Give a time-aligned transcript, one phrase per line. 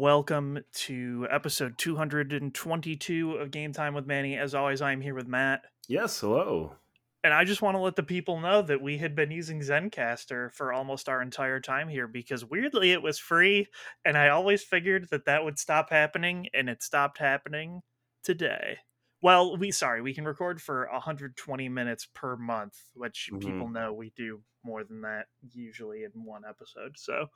[0.00, 4.36] Hello, everyone, and welcome to episode 222 of Game Time with Manny.
[4.38, 5.62] As always, I'm here with Matt.
[5.88, 6.76] Yes, hello.
[7.22, 10.54] And I just want to let the people know that we had been using Zencastr
[10.54, 13.66] for almost our entire time here because weirdly it was free.
[14.04, 17.82] And I always figured that that would stop happening, and it stopped happening
[18.24, 18.78] today.
[19.22, 23.40] Well, we sorry, we can record for 120 minutes per month, which Mhm.
[23.40, 26.98] people know we do more than that usually in one episode.
[26.98, 27.28] So,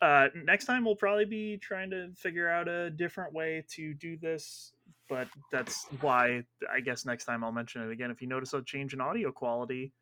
[0.00, 4.16] uh, next time we'll probably be trying to figure out a different way to do
[4.16, 4.72] this.
[5.08, 8.10] But that's why I guess next time I'll mention it again.
[8.10, 9.92] If you notice a change in audio quality,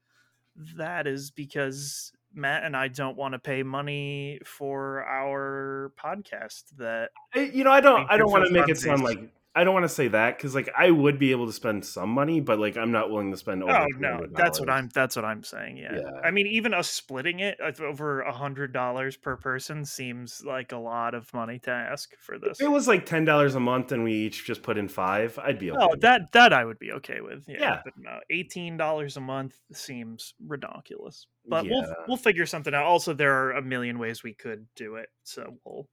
[0.76, 6.64] that is because Matt and I don't want to pay money for our podcast.
[6.78, 8.10] That You know, I don't.
[8.10, 9.20] I don't want to make it sound like.
[9.56, 12.10] I don't want to say that because, like, I would be able to spend some
[12.10, 13.62] money, but like, I'm not willing to spend.
[13.62, 14.88] Over oh no, that's what I'm.
[14.92, 15.76] That's what I'm saying.
[15.76, 15.94] Yeah.
[15.94, 16.20] Yeah.
[16.24, 20.72] I mean, even us splitting it uh, over a hundred dollars per person seems like
[20.72, 22.58] a lot of money to ask for this.
[22.58, 25.38] If it was like ten dollars a month and we each just put in five,
[25.38, 25.86] I'd be oh, okay.
[25.88, 27.44] Oh, that that I would be okay with.
[27.46, 27.80] Yeah, Yeah.
[27.84, 31.28] but no, eighteen dollars a month seems ridiculous.
[31.46, 32.84] But we'll we'll figure something out.
[32.84, 35.88] Also, there are a million ways we could do it, so we'll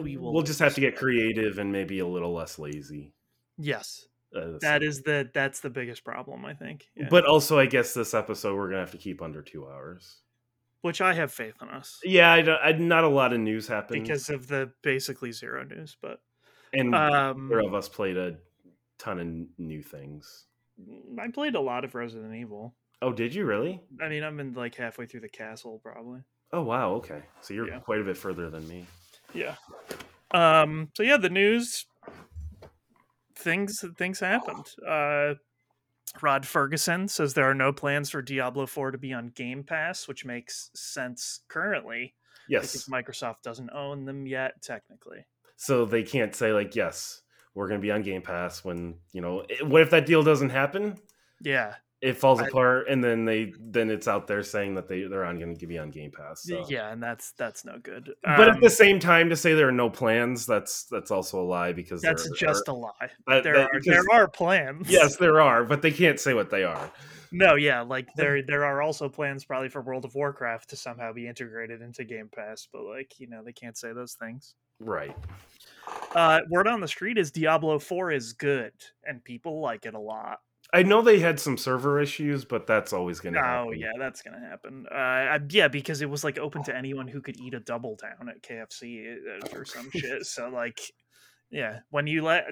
[0.00, 0.32] we will.
[0.32, 1.34] We'll just have to get figure it out.
[1.34, 3.12] creative and maybe a little less lazy.
[3.58, 6.44] Yes, Uh, that is the that's the biggest problem.
[6.44, 6.88] I think.
[6.96, 7.08] Yeah.
[7.10, 10.18] But also, I guess this episode we're gonna have to keep under two hours.
[10.80, 13.68] which I have faith in us Yeah, I, don't- I not a lot of news
[13.68, 15.96] happened because of the basically zero news.
[16.00, 16.20] But
[16.72, 18.38] and um, neither of us played a
[18.98, 19.26] ton of
[19.64, 20.46] new things.
[21.20, 22.74] I played a lot of Resident Evil.
[23.02, 23.80] Oh, did you really?
[24.00, 26.20] I mean, I'm in like halfway through the castle, probably.
[26.52, 27.22] Oh wow, okay.
[27.42, 27.78] So you're Yeah.
[27.80, 28.86] quite a bit further than me.
[29.34, 29.56] Yeah.
[30.32, 30.88] Um.
[30.94, 31.86] So yeah, the news.
[33.34, 34.66] Things things happened.
[34.86, 35.34] Uh,
[36.20, 40.06] Rod Fergusson says there are no plans for Diablo 4 to be on Game Pass,
[40.06, 42.14] which makes sense currently
[42.48, 42.72] Yes.
[42.72, 45.24] because Microsoft doesn't own them yet, technically.
[45.56, 47.22] So they can't say like, yes,
[47.54, 50.22] we're going to be on Game Pass when, you know, eh, what if that deal
[50.22, 50.98] doesn't happen?
[51.40, 51.76] Yeah.
[52.02, 55.24] It falls I- apart and then they then it's out there saying that they they're
[55.24, 56.42] on going to be on Game Pass.
[56.42, 56.64] So.
[56.68, 58.10] Yeah, and that's that's no good.
[58.24, 61.40] But at Um, the same time to say there are no plans, that's that's also
[61.40, 62.90] a lie because that's there just are, a lie.
[63.28, 64.90] that- There that- are because- there are plans.
[64.90, 66.90] Yes, there are, but they can't say what they are.
[67.30, 71.12] No, yeah, like there there are also plans probably for World of Warcraft to somehow
[71.12, 74.54] be integrated into Game Pass, but like, you know, they can't say those things.
[74.80, 75.16] Right.
[76.14, 78.72] Uh word on the street is Diablo 4 is good
[79.04, 80.40] and people like it a lot.
[80.72, 83.68] I know they had some server issues, but that's always going to Oh happen.
[83.68, 84.86] Oh yeah, that's gonna happen.
[84.90, 87.96] Uh, I- yeah, because it was like open to anyone who could eat a double
[87.96, 90.24] down at KFC uh, or some shit.
[90.24, 90.80] So like,
[91.50, 92.46] yeah, when you let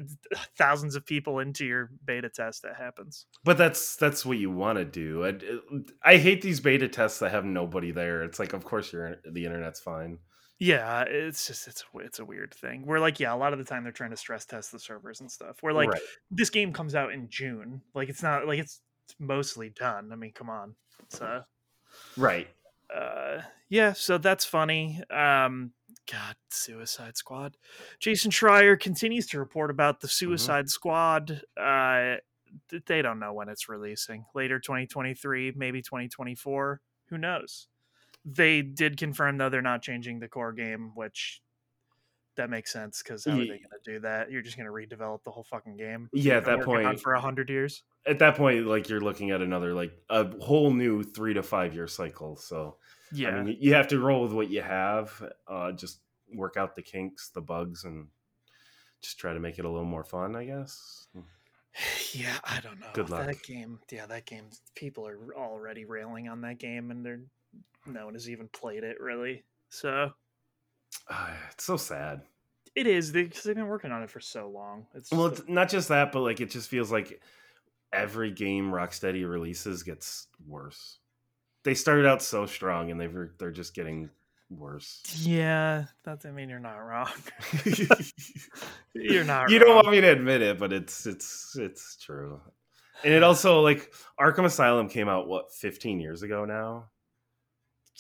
[0.59, 3.25] thousands of people into your beta test, that happens.
[3.43, 5.25] But that's that's what you want to do.
[5.25, 8.23] I, I hate these beta tests that have nobody there.
[8.23, 10.19] It's like, of course, your the internet's fine.
[10.61, 12.85] Yeah, it's just it's a- it's a weird thing.
[12.87, 15.21] We're like, yeah, a lot of the time they're trying to stress test the servers
[15.21, 15.63] and stuff.
[15.63, 16.01] We're like, right.
[16.31, 17.81] this game comes out in June.
[17.95, 20.11] Like, it's not like it's, it's mostly done.
[20.13, 20.75] I mean, come on.
[21.09, 21.43] so
[22.17, 22.47] right.
[22.95, 25.73] uh yeah so that's funny um
[26.11, 27.57] god suicide squad
[27.99, 32.15] jason schreier continues to report about the suicide squad uh
[32.87, 37.69] they don't know when it's releasing later 2023 maybe 2024 who knows
[38.25, 41.41] they did confirm though they're not changing the core game which
[42.37, 44.73] that makes sense because how are they going to do that you're just going to
[44.73, 48.37] redevelop the whole fucking game Yeah, at that point, for a hundred years at that
[48.37, 52.37] point, like you're looking at another like a whole new three to five year cycle.
[52.37, 52.77] So
[53.13, 55.23] yeah I mean, you have to roll with what you have.
[55.47, 56.01] Uh, just
[56.33, 58.07] work out the kinks, the bugs, and
[59.03, 60.37] just try to make it a little more fun.
[60.37, 61.07] I guess.
[62.13, 62.89] Yeah, I don't know.
[62.95, 63.27] Good luck.
[63.27, 64.47] That game, yeah, that game.
[64.75, 67.21] People are already railing on that game, and they're
[67.87, 69.45] no one has even played it really.
[69.69, 70.11] So
[71.09, 72.23] Ah, it's so sad.
[72.75, 74.87] it is because they've been working on it for so long.
[74.95, 77.21] It's Well, it's not just that, but like it just feels like
[77.93, 80.99] every game Rocksteady releases gets worse.
[81.63, 84.09] They started out so strong, and they've they're just getting
[84.49, 85.03] worse.
[85.19, 85.85] yeah.
[86.05, 87.11] That I mean, you're not wrong.
[88.95, 89.51] you're not.
[89.51, 92.41] you don't want me to admit it, but it's it's it's true.
[93.05, 96.87] And it also like Arkham Asylum came out what 15 years ago now.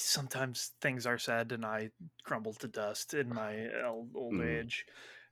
[0.02, 1.91] Sometimes things are said, and I
[2.25, 4.61] crumble to dust in my el- old Mm.
[4.61, 4.87] age.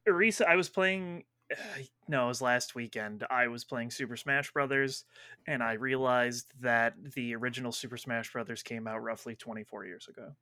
[0.06, 1.24] Risa, I was playing.
[1.50, 3.24] uh, No, it was last weekend.
[3.30, 5.04] I was playing Super Smash Brothers,
[5.46, 10.32] and I realized that the original Super Smash Brothers came out roughly 24 years ago.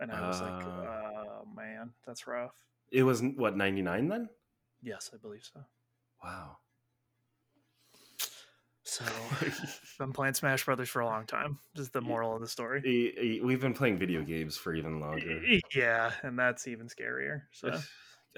[0.00, 1.24] And I was like, Uh.
[1.42, 2.54] "Oh man, that's rough."
[2.90, 4.28] It was what 99 then?
[4.82, 5.64] Yes, I believe so.
[6.22, 6.58] Wow.
[9.98, 11.58] Been playing Smash Brothers for a long time.
[11.76, 13.40] Is the moral of the story.
[13.42, 15.40] We've been playing video games for even longer.
[15.74, 17.42] Yeah, and that's even scarier.
[17.52, 17.78] So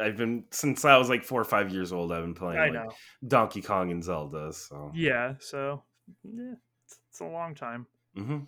[0.00, 2.12] I've been since I was like four or five years old.
[2.12, 2.90] I've been playing like.
[3.26, 4.52] Donkey Kong and Zelda.
[4.52, 5.82] So Yeah, so
[6.24, 6.54] yeah,
[6.84, 7.86] it's, it's a long time.
[8.16, 8.46] Mhm.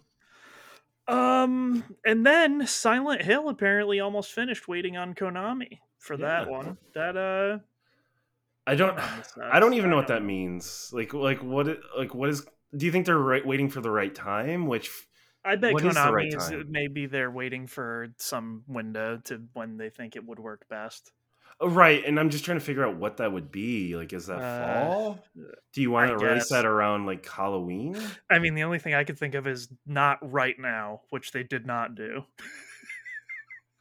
[1.09, 6.79] Um, and then Silent Hill apparently almost finished waiting on Konami for that one.
[6.95, 7.59] That uh,
[8.67, 8.99] I don't.
[9.43, 10.91] I don't even know what that means.
[10.93, 11.67] Like, like what?
[11.97, 12.47] Like, what is?
[12.77, 14.67] Do you think they're right, waiting for the right time?
[14.67, 14.91] Which
[15.45, 16.67] I bet What is the right time?
[16.71, 21.11] maybe they're waiting for some window to when they think it would work best.
[21.61, 22.05] oh, right?
[22.07, 23.97] And I'm just trying to figure out what that would be.
[23.97, 25.25] Like, is that Uh, fall?
[25.73, 26.51] Do you want I to release guess.
[26.51, 28.01] that around like Halloween?
[28.31, 31.43] I mean, the only thing I could think of is not right now, which they
[31.43, 32.23] did not do.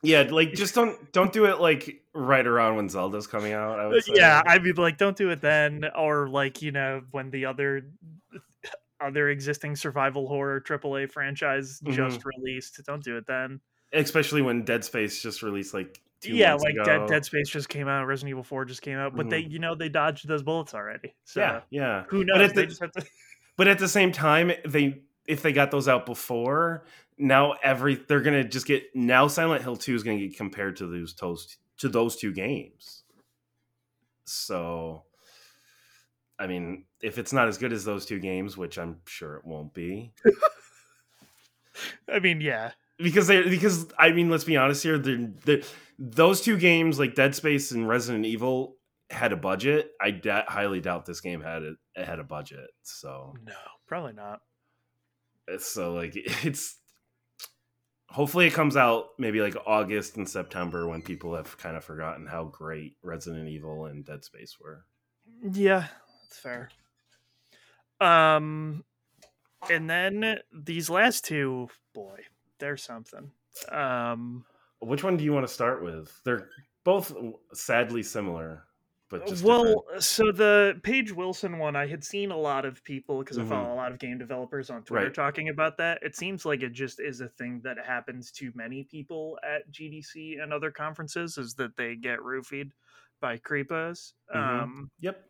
[0.03, 3.77] Yeah, like just don't don't do it like right around when Zelda's coming out.
[3.77, 4.13] Yeah, I would say.
[4.13, 7.45] Uh, Yeah, I mean, like, don't do it then, or like you know when the
[7.45, 7.85] other
[8.99, 12.79] other existing survival horror AAA franchise just released.
[12.85, 13.59] Don't do it then.
[13.93, 16.75] especially when Dead Space just released like yeah, like.
[16.85, 19.59] Dead, Dead Space just came out, Resident Evil Four just came out, but they you
[19.59, 21.13] know they dodged those bullets already.
[21.25, 22.03] So yeah, yeah.
[22.09, 22.49] who But knows?
[22.49, 23.05] at the- to.
[23.57, 26.85] But at the same time, they if they got those out before,
[27.17, 30.87] now every they're gonna just get now Silent Hill Two is gonna get compared to
[30.87, 33.03] those toast to those two games.
[34.25, 35.03] So,
[36.39, 39.45] I mean, if it's not as good as those two games, which I'm sure it
[39.45, 40.13] won't be,
[42.11, 45.65] I mean, yeah, because they because I mean, let's be honest here, the the
[45.99, 48.77] those two games like Dead Space and Resident Evil
[49.09, 49.91] had a budget.
[50.01, 52.69] I highly doubt this game had it, it had a budget.
[52.83, 53.53] So no,
[53.87, 54.41] probably not.
[55.59, 56.77] so like it's
[58.11, 62.27] hopefully it comes out maybe like August and September when people have kind of forgotten
[62.27, 64.85] how great Resident Evil and Dead Space were.
[65.51, 65.87] Yeah,
[66.23, 66.69] that's fair.
[67.99, 68.83] Um,
[69.69, 72.19] and then these last two, boy,
[72.59, 73.31] they're something.
[73.69, 74.45] Um,
[74.79, 76.11] Which one do you want to start with?
[76.23, 76.49] They're
[76.83, 77.13] both
[77.53, 78.65] sadly similar,
[79.11, 80.03] but well, different.
[80.03, 83.45] so the Paige Wilson one, I had seen a lot of people because Mhm.
[83.45, 85.13] I follow a lot of game developers on Twitter Right.
[85.13, 86.01] talking about that.
[86.01, 90.37] It seems like it just is a thing that happens to many people at GDC
[90.41, 92.71] and other conferences, is that they get roofied
[93.19, 94.13] by creepos.
[94.33, 94.61] Mhm.
[94.63, 95.29] Um, Yep.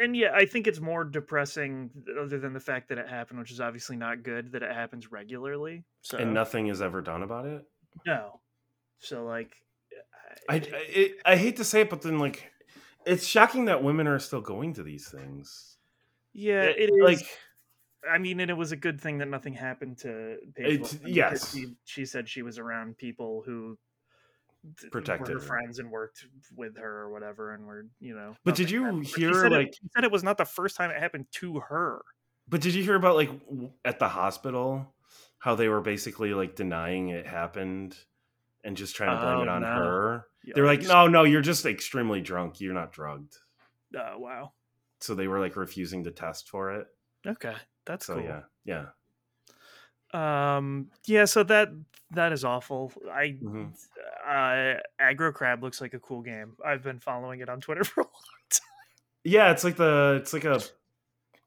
[0.00, 1.90] and yeah, I think it's more depressing,
[2.20, 5.10] other than the fact that it happened, which is obviously not good that it happens
[5.10, 5.84] regularly.
[6.02, 7.64] So And nothing is ever done about it.
[8.06, 8.42] no,
[8.98, 9.56] so like,
[10.48, 12.50] I I, it, I hate to say it, but then like,
[13.06, 15.76] it's shocking that women are still going to these things.
[16.32, 17.02] yeah, It- it is.
[17.02, 17.26] like
[18.08, 21.52] I mean, and it was a good thing that nothing happened to Paige It- yes.
[21.52, 23.76] she, she said she was around people who
[24.90, 25.40] Protected her.
[25.40, 26.24] friends and worked
[26.56, 28.36] with her or whatever, and were you know.
[28.44, 29.02] But did you happened.
[29.04, 30.98] But she hear, said it- like- she said it was not the first time it
[30.98, 32.02] happened to her?
[32.48, 33.30] But did you hear about like
[33.84, 34.94] at the hospital
[35.38, 37.96] how they were basically like denying it happened
[38.64, 39.66] and just trying to blame Oh, it on no.
[39.68, 40.24] her?
[40.54, 42.60] They're like, no, no, you're just extremely drunk.
[42.60, 43.36] You're not drugged.
[43.96, 44.52] Oh wow.
[45.00, 46.86] So they were like refusing to test for it.
[47.26, 48.24] Okay, that's So cool.
[48.24, 48.86] yeah, yeah.
[50.12, 50.88] Um.
[51.06, 51.26] Yeah.
[51.26, 51.68] So that
[52.12, 52.92] that is awful.
[53.12, 53.74] I Mhm.
[54.26, 56.56] uh aggro crab looks like a cool game.
[56.64, 58.12] I've been following it on Twitter for a long
[58.50, 58.62] time.
[59.24, 60.60] Yeah, it's like the it's like a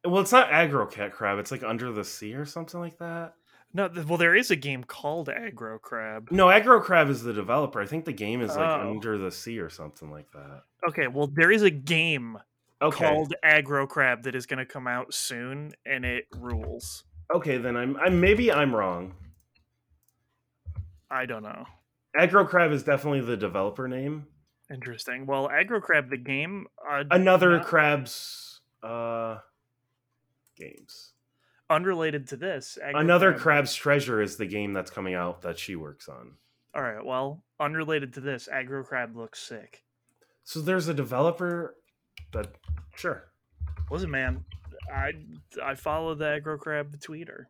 [0.06, 1.40] well, it's not aggro cat crab.
[1.40, 3.34] It's like under the sea or something like that.
[3.74, 6.30] No, well, there is a game called Aggro Crab.
[6.32, 7.82] No, aggro crab is the developer.
[7.82, 8.90] I think the game is like Oh.
[8.92, 10.64] under the sea or something like that.
[10.90, 12.38] Okay, well, there is a game
[12.82, 17.06] Okay, called Aggro Crab that is going to come out soon, and it rules.
[17.34, 19.16] okay, then I'm I'm maybe I'm wrong.
[21.10, 21.66] I don't know.
[22.18, 24.28] Aggro crab is definitely the developer name.
[24.70, 25.26] Interesting.
[25.26, 29.40] Well, Aggro Crab, the game, uh, Another not- crab's uh
[30.58, 31.11] games.
[31.72, 32.78] Unrelated to this.
[32.84, 36.34] Aggro Another Crab- crab's treasure is the game that's coming out that she works on.
[36.76, 37.04] All right.
[37.04, 39.84] Well, unrelated to this, Aggro Crab looks sick.
[40.44, 41.76] So there's a developer
[42.34, 42.48] that
[42.96, 43.32] sure.
[43.90, 44.46] Listen, man,
[44.94, 45.14] I
[45.64, 47.46] I follow the Aggro Crab tweeter.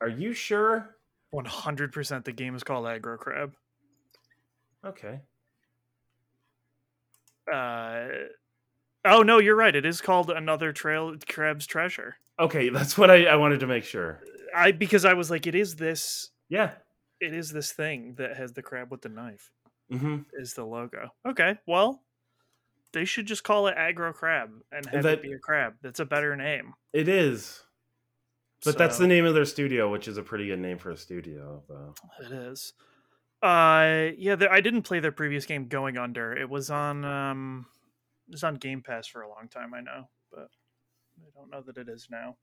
[0.00, 0.96] Are you sure?
[1.30, 3.54] One hundred percent, the game is called Aggro Crab.
[4.84, 5.20] Okay.
[7.52, 8.06] Uh,
[9.08, 9.74] oh no, you're right.
[9.74, 12.16] It is called Another Trail Crab's Treasure.
[12.38, 14.22] Okay, that's what I, I wanted to make sure.
[14.54, 16.30] I because I was like, it is this.
[16.48, 16.70] Yeah.
[17.20, 19.50] It is this thing that has the crab with the knife.
[19.90, 21.58] hmm Is the logo okay?
[21.66, 22.02] Well,
[22.92, 25.74] they should just call it Aggro Crab and have That- it be a crab.
[25.82, 26.74] That's a better name.
[26.92, 27.62] It is.
[28.64, 30.96] But that's the name of their studio, which is a pretty good name for a
[30.96, 31.94] studio, though.
[32.20, 32.72] It is.
[33.40, 36.32] Uh, yeah, the, I didn't play their previous game, Going Under.
[36.36, 37.66] It was on um,
[38.30, 39.74] was on Game Pass for a long time.
[39.74, 40.48] I know, but
[41.20, 42.36] I don't know that it is now.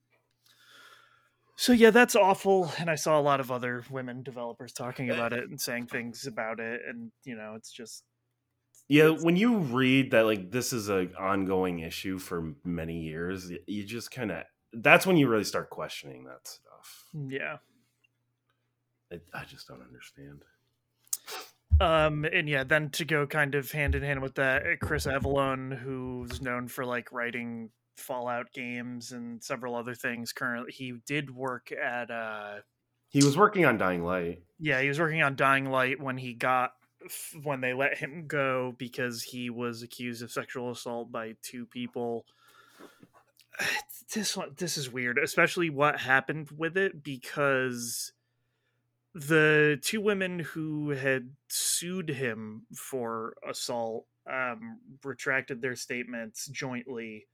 [1.58, 2.72] So yeah, that's awful.
[2.80, 6.28] And I saw a lot of other women developers talking about it and saying things
[6.28, 8.04] about it, and you know, it's just
[8.90, 13.86] Yeah, when you read that like this is a ongoing issue for many years, you
[13.86, 17.06] just kind of that's when you really start questioning that stuff.
[17.30, 17.58] yeah.
[19.12, 20.42] I, I just don't understand.
[21.80, 25.06] Um, and yeah, then to go kind of hand in hand with that, uh, Chris
[25.06, 30.32] Avellone, who's known for like writing Fallout games and several other things.
[30.32, 32.58] Currently, he did work at uh,
[33.10, 34.42] He was working on Dying Light.
[34.60, 36.72] yeah, he was working on Dying Light when he got
[37.44, 42.26] when they let him go because he was accused of sexual assault by two people.
[44.14, 48.12] This one, this is weird, especially what happened with it because
[49.16, 57.28] the two women who had sued him for assault um, retracted their statements jointly,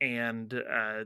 [0.00, 1.04] and uh,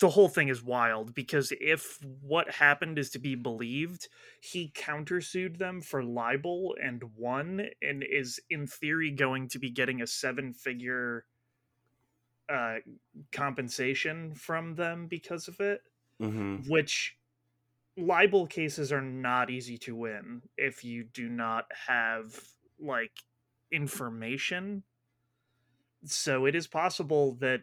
[0.00, 4.08] the whole thing is wild because if what happened is to be believed,
[4.40, 10.02] he countersued them for libel and won, and is in theory going to be getting
[10.02, 11.24] a seven-figure
[12.52, 12.76] uh,
[13.30, 15.80] compensation from them because of it.
[16.18, 17.16] hmm Which
[17.96, 22.38] libel cases are not easy to win if you do not have
[22.80, 23.12] like
[23.70, 24.82] information.
[26.04, 27.62] So it is possible that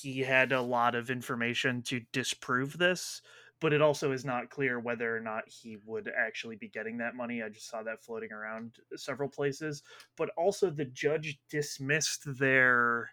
[0.00, 3.20] he had a lot of information to disprove this,
[3.60, 7.16] but it also is not clear whether or not he would actually be getting that
[7.16, 7.42] money.
[7.42, 9.82] I just saw that floating around several places.
[10.16, 13.10] But also, the judge dismissed their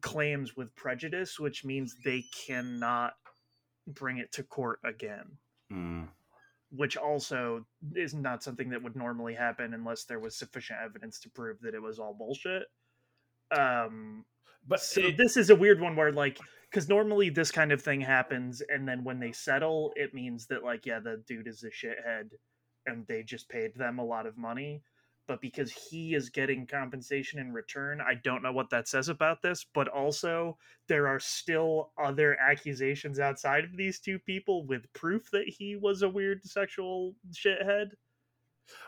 [0.00, 3.12] claims with prejudice, which means they cannot
[3.86, 5.38] bring it to court again
[5.72, 6.08] Mm.
[6.70, 7.64] which also
[7.94, 11.74] is not something that would normally happen unless there was sufficient evidence to prove that
[11.74, 12.64] it was all bullshit.
[13.50, 14.24] Um,
[14.66, 16.38] But so it- this is a weird one where like
[16.70, 20.62] because normally this kind of thing happens and then when they settle it means that
[20.62, 22.30] like yeah the dude is a shithead
[22.86, 24.82] and they just paid them a lot of money
[25.32, 29.40] but because he is getting compensation in return i don't know what that says about
[29.40, 30.58] this but also
[30.88, 36.02] there are still other accusations outside of these two people with proof that he was
[36.02, 37.92] a weird sexual shithead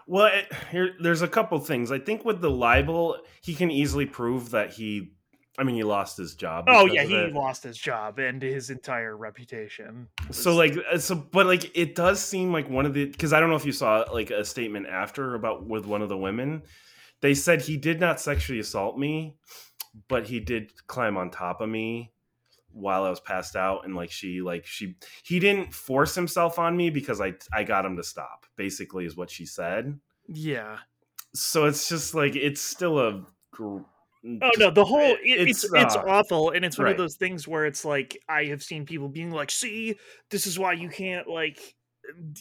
[0.07, 1.91] Well, it, here there's a couple things.
[1.91, 5.13] I think with the libel, he can easily prove that he.
[5.57, 6.65] I mean, he lost his job.
[6.69, 11.47] oh yeah he lost his job and his entire reputation So like uh, so, but
[11.47, 14.05] like it does seem like one of the because I don't know if you saw
[14.13, 16.63] like a statement after about with one of the women.
[17.21, 19.37] They said he did not sexually assault me,
[20.09, 22.13] but he did climb on top of me
[22.73, 26.77] while I was passed out, and like she like she he didn't force himself on
[26.77, 28.47] me because I I got him to stop.
[28.57, 29.99] Basically, is what she said.
[30.29, 30.79] yeah
[31.33, 33.25] So it's just like it's still a.
[34.41, 36.93] Oh no, the whole it- it, it's it's, uh, awful, and it's one right.
[36.93, 39.99] of those things where it's like I have seen people being like, "See,
[40.31, 41.77] this is why you can't like,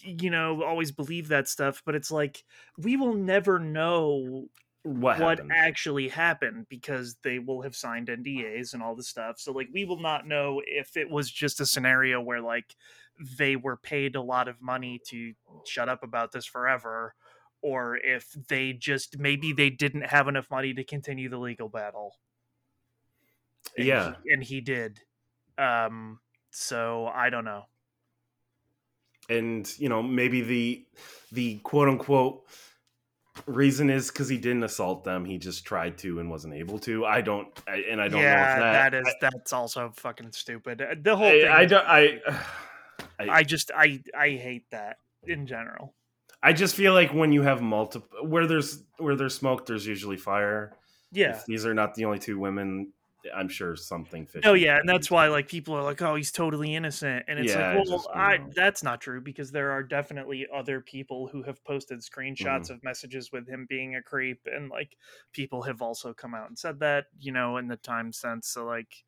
[0.02, 2.44] you know, always believe that stuff." But it's like
[2.78, 4.48] we will never know
[4.84, 5.52] what, what happened.
[5.52, 9.40] actually happened because they will have signed NDAs and all the stuff.
[9.40, 12.75] So like we will not know if it was just a scenario where like
[13.38, 15.34] they were paid a lot of money to
[15.66, 17.16] shut up about this forever
[17.63, 22.17] or if they just maybe they didn't have enough money to continue the legal battle.
[23.77, 24.15] And Yeah.
[24.24, 25.01] he, and he did.
[25.58, 27.65] Um so I don't know.
[29.29, 30.86] and you know maybe the
[31.32, 32.46] the quote unquote
[33.48, 37.05] reason is because he didn't assault them he just tried to and wasn't able to
[37.05, 40.32] i don't I, and i don't yeah, know if that, that is that's also fucking
[40.34, 40.84] stupid.
[41.03, 42.22] The whole I, thing I, don't i
[43.20, 45.96] I, I just I I hate that in general.
[46.43, 50.17] I just feel like when you have multiple where there's where there's smoke there's usually
[50.17, 50.77] fire
[51.12, 51.43] Yeah.
[51.43, 52.93] if these are not the only two women
[53.35, 56.31] i'm sure something fishy Oh yeah, and that's why like people are like, "Oh, he's
[56.31, 59.83] totally innocent," and it's Yeah, like, well, just, I that's not true because there are
[59.83, 62.69] definitely other people who have posted screenshots Mm-hmm.
[62.69, 64.97] of messages with him being a creep, and like
[65.31, 68.47] people have also come out and said that, you know, in the time since.
[68.50, 69.05] So like,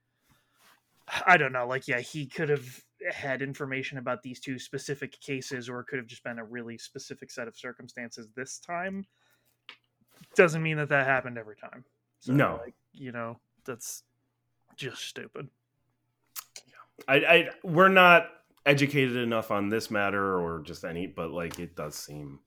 [1.27, 5.69] I don't know, like yeah, he could have had information about these two specific cases,
[5.69, 9.05] or it could have just been a really specific set of circumstances this time.
[10.35, 11.83] Doesn't mean that that happened every time.
[12.19, 12.59] So, No.
[12.63, 14.03] like, you know, that's
[14.75, 15.49] just stupid.
[17.07, 18.27] I, I we're not
[18.65, 22.39] educated enough on this matter or just any but like it does seem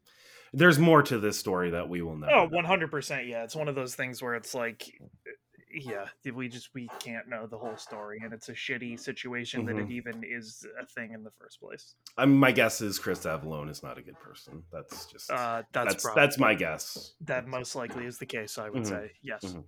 [0.55, 2.63] there's more to this story that we will never Oh, know.
[2.63, 3.29] 100%.
[3.29, 3.45] Yeah.
[3.45, 4.91] It's one of those things where it's like,
[5.73, 8.21] yeah, we just, we can't know the whole story.
[8.25, 9.91] And it's a shitty situation that Mm-hmm.
[9.91, 11.95] it even is a thing in the first place.
[12.17, 14.63] I'm, my guess is Chris Avellone is not a good person.
[14.73, 17.15] That's just Uh, that's that's that's, my guess.
[17.21, 18.89] That most likely is the case, I would Mhm.
[18.89, 19.13] say.
[19.23, 19.45] Yes.
[19.45, 19.65] Mhm.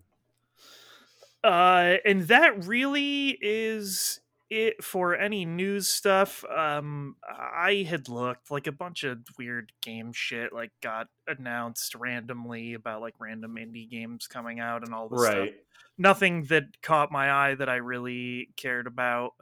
[1.42, 6.45] Uh, and that really is it for any news stuff.
[6.45, 12.75] Um, I had looked like a bunch of weird game shit like got announced randomly
[12.75, 15.35] about like random indie games coming out and all this stuff.
[15.35, 15.54] Right.
[15.97, 19.35] Nothing that caught my eye that I really cared about,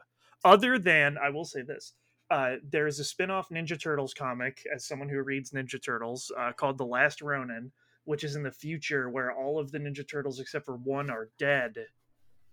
[0.45, 1.95] other than I will say this.
[2.31, 6.53] Uh, there is a spin-off Ninja Turtles comic, as someone who reads Ninja Turtles, uh,
[6.53, 7.73] called The Last Ronin,
[8.05, 11.31] which is in the future where all of the Ninja Turtles except for one are
[11.39, 11.87] dead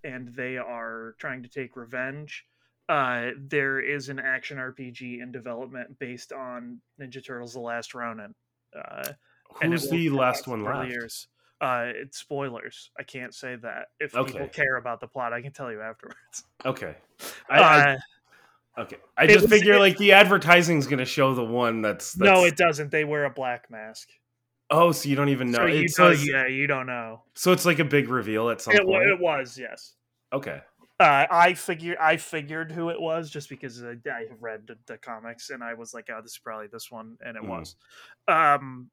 [0.05, 2.45] and they are trying to take revenge.
[2.87, 8.33] Uh, there is an action RPG in development based on Ninja Turtles: The Last Ronin.
[8.77, 9.11] Uh,
[9.61, 10.89] Who's the last one left?
[10.89, 11.27] Years.
[11.61, 12.91] Uh, it's spoilers.
[12.99, 13.87] I can't say that.
[13.99, 16.43] If people care about the plot, I can tell you afterwards.
[16.65, 16.95] Okay.
[17.49, 18.97] I, I- Uh, okay.
[19.17, 22.45] I just was- figure it- like the advertising's gonna show the one that's, that's no,
[22.45, 22.91] it doesn't.
[22.91, 24.09] They wear a black mask.
[24.71, 25.59] Oh, so you don't even know.
[25.59, 27.23] so you it says, yeah, you don't know.
[27.35, 29.07] So it's like a big reveal at some It, point.
[29.07, 29.95] it was yes.
[30.33, 30.61] okay.
[30.97, 34.97] Uh, I figured I figured who it was just because I, I read the, the
[34.97, 37.49] comics and I was like, oh, this is probably this one, and it Mhm.
[37.49, 37.75] was.
[38.27, 38.89] Um,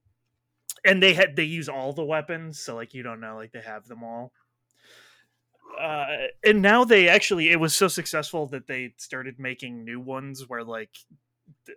[0.84, 3.60] and they had they use all the weapons, so like you don't know, like they
[3.62, 4.32] have them all.
[5.80, 10.48] Uh, and now they actually it was so successful that they started making new ones
[10.48, 10.90] where like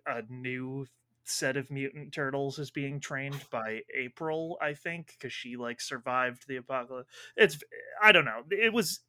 [0.05, 0.85] a new
[1.29, 6.47] set of mutant turtles is being trained by April, I think, because she like survived
[6.47, 7.09] the apocalypse.
[7.35, 7.59] It's
[8.01, 8.43] I don't know.
[8.51, 9.01] It was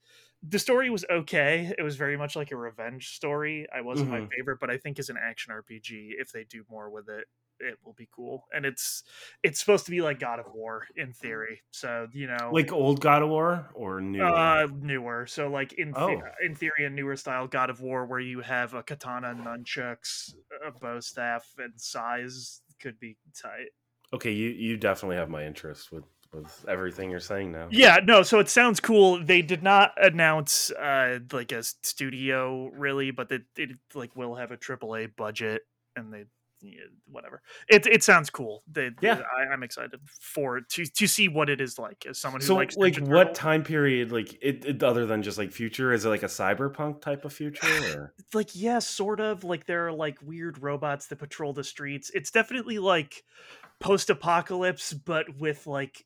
[0.42, 1.72] the story was okay.
[1.78, 3.66] It was very much like a revenge story.
[3.74, 4.36] I wasn't my Mhm.
[4.36, 7.26] favorite, but I think as an action RPG, if they do more with it,
[7.60, 8.44] it will be cool.
[8.54, 9.02] And it's
[9.42, 11.62] it's supposed to be like God of War in theory.
[11.70, 14.22] So you know, Like old God of War or new?
[14.22, 15.26] uh, newer.
[15.26, 16.22] So like in the- Oh.
[16.44, 20.34] in theory, a newer style God of War where you have a katana, nunchucks,
[20.66, 23.68] a bow staff, and sais could be tight.
[24.12, 27.68] okay, you you definitely have my interest with with everything you're saying now.
[27.70, 28.22] Yeah, no.
[28.22, 29.24] So it sounds cool.
[29.24, 34.50] They did not announce uh like a studio really, but it, it like will have
[34.50, 35.62] a AAA budget,
[35.94, 36.24] and they
[37.06, 37.42] whatever.
[37.68, 38.62] It it sounds cool.
[38.70, 39.22] They Yeah.
[39.38, 42.54] I, I'm excited for to to see what it is like as someone who So
[42.56, 43.38] likes like Ninja what Turtles.
[43.38, 47.00] time period like it, it other than just like future is it like a cyberpunk
[47.00, 47.66] type of future
[47.96, 52.10] or like yeah sort of like there are like weird robots that patrol the streets
[52.14, 53.22] it's definitely like
[53.80, 56.04] post-apocalypse but with like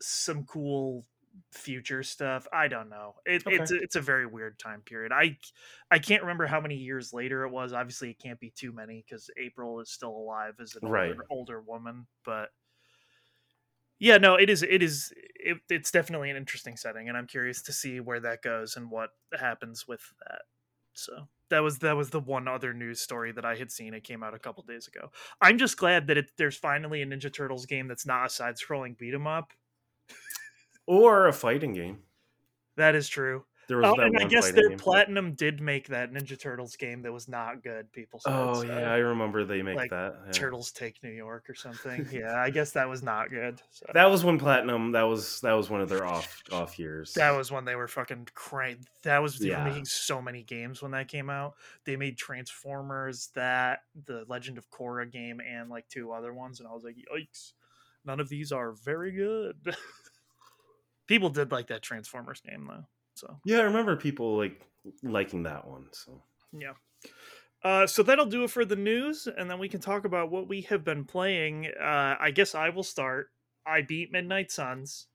[0.00, 1.04] some cool
[1.52, 3.66] future stuff i don't know it, Okay.
[3.66, 5.36] it's a, it's a very weird time period i
[5.90, 9.04] i can't remember how many years later it was obviously it can't be too many
[9.06, 11.16] because april is still alive as an Right.
[11.16, 12.50] older, older woman but
[13.98, 17.62] yeah no it is it is it, it's definitely an interesting setting and i'm curious
[17.62, 20.42] to see where that goes and what happens with that
[20.94, 23.92] so that was that was the one other news story that I had seen.
[23.92, 25.10] It came out a couple days ago.
[25.40, 28.96] I'm just glad that it, there's finally a Ninja Turtles game that's not a side-scrolling
[28.96, 29.52] beat 'em up.
[30.86, 31.98] Or a fighting game.
[32.76, 33.44] That is true.
[33.68, 34.78] There was Oh, that and I guess their game.
[34.78, 37.90] platinum did make that Ninja Turtles game that was not good.
[37.92, 38.32] People said.
[38.32, 40.16] Oh so, yeah, I remember they make like, that.
[40.26, 40.32] yeah.
[40.32, 42.06] Turtles Take New York or something.
[42.12, 43.62] yeah, I guess that was not good.
[43.70, 43.86] So.
[43.94, 44.92] That was when platinum.
[44.92, 47.12] That was that was one of their off off years.
[47.14, 48.80] That was when they were fucking crank.
[49.04, 51.54] That was they were making so many games when that came out.
[51.84, 56.68] They made Transformers, that the Legend of Korra game, and like two other ones, and
[56.68, 57.52] I was like, yikes!
[58.04, 59.56] None of these are very good.
[61.06, 62.84] People did like that Transformers game though,
[63.14, 63.58] so yeah.
[63.58, 64.60] I remember people like
[65.02, 65.86] liking that one.
[65.92, 66.72] So yeah.
[67.64, 70.48] Uh, so that'll do it for the news, and then we can talk about what
[70.48, 71.68] we have been playing.
[71.80, 73.30] Uh, I guess I will start.
[73.64, 75.06] I beat Midnight Suns.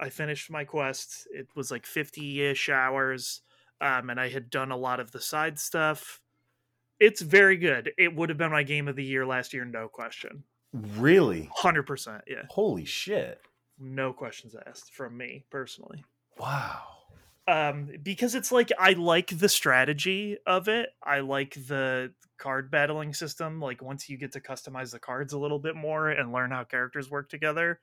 [0.00, 1.26] I finished my quest.
[1.30, 3.42] It was like 50 ish hours,
[3.80, 6.20] um, and I had done a lot of the side stuff.
[7.00, 7.92] It's very good.
[7.98, 10.44] It would have been my game of the year last year, no question.
[10.72, 12.22] really, 100%.
[12.26, 12.42] Yeah.
[12.48, 13.42] holy shit!
[13.78, 16.04] No questions asked from me personally.
[16.38, 16.82] Wow.
[17.48, 23.12] um because it's like i like the strategy of it i like the card battling
[23.14, 26.50] system like once you get to customize the cards a little bit more and learn
[26.50, 27.80] how characters work together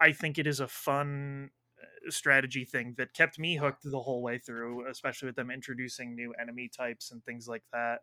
[0.00, 1.50] i think it is a fun
[1.82, 6.14] uh, strategy thing that kept me hooked the whole way through especially with them introducing
[6.14, 8.00] new enemy types and things like that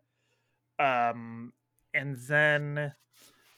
[0.78, 1.52] um
[1.94, 2.92] and then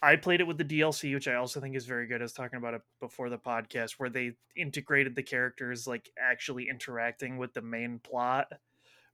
[0.03, 2.21] I played it with the DLC, which I also think is very good.
[2.21, 6.69] I was talking about it before the podcast, where they integrated the characters like actually
[6.69, 8.49] interacting with the main plot.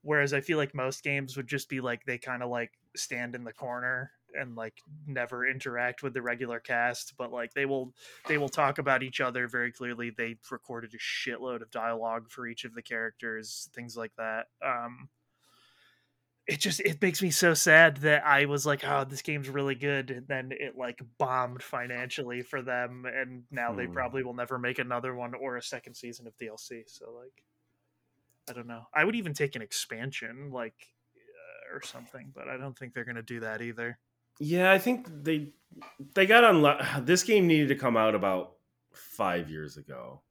[0.03, 3.35] Whereas I feel like most games would just be like they kind of like stand
[3.37, 4.75] in the corner and like
[5.07, 7.95] never interact with the regular cast, but like they will
[8.27, 10.11] they will talk about each other very clearly.
[10.11, 14.47] They recorded a shitload of dialogue for each of the characters, things like that.
[14.65, 15.09] Um
[16.47, 19.75] it just it makes me so sad that I was like, oh, this game's really
[19.77, 23.93] good, and then it like bombed financially for them, and now they Hmm.
[23.93, 26.83] probably will never make another one or a second season of DLC.
[26.87, 27.45] So like,
[28.51, 28.87] I don't know.
[28.95, 30.75] I would even take an expansion, like
[31.17, 33.99] uh, or something, but I don't think they're gonna do that either.
[34.41, 35.53] Yeah, I think they
[36.15, 37.05] they got on.
[37.05, 38.55] This game needed to come out about
[38.93, 40.23] five years ago.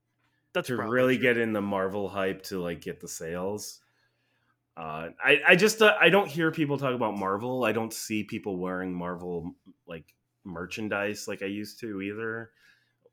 [0.54, 1.24] That's to really true.
[1.24, 3.81] get in the Marvel hype to like get the sales.
[4.78, 7.66] Uh, I I just uh, I don't hear people talk about Marvel.
[7.66, 9.56] I don't see people wearing Marvel
[9.88, 10.06] like
[10.46, 12.52] merchandise like I used to either.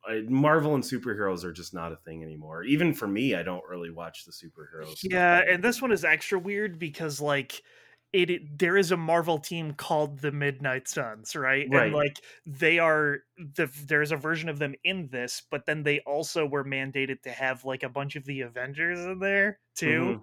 [0.09, 2.63] I, Marvel and superheroes are just not a thing anymore.
[2.63, 5.01] Even for me, I don't really watch the superheroes.
[5.03, 7.61] Yeah, and this one is extra weird because like
[8.13, 11.67] it, it- there is a Marvel team called the Midnight Suns, right?
[11.71, 11.87] Right.
[11.87, 15.99] And like they are the there's a version of them in this, but then they
[16.07, 20.21] also were mandated to have like a bunch of the Avengers in there too.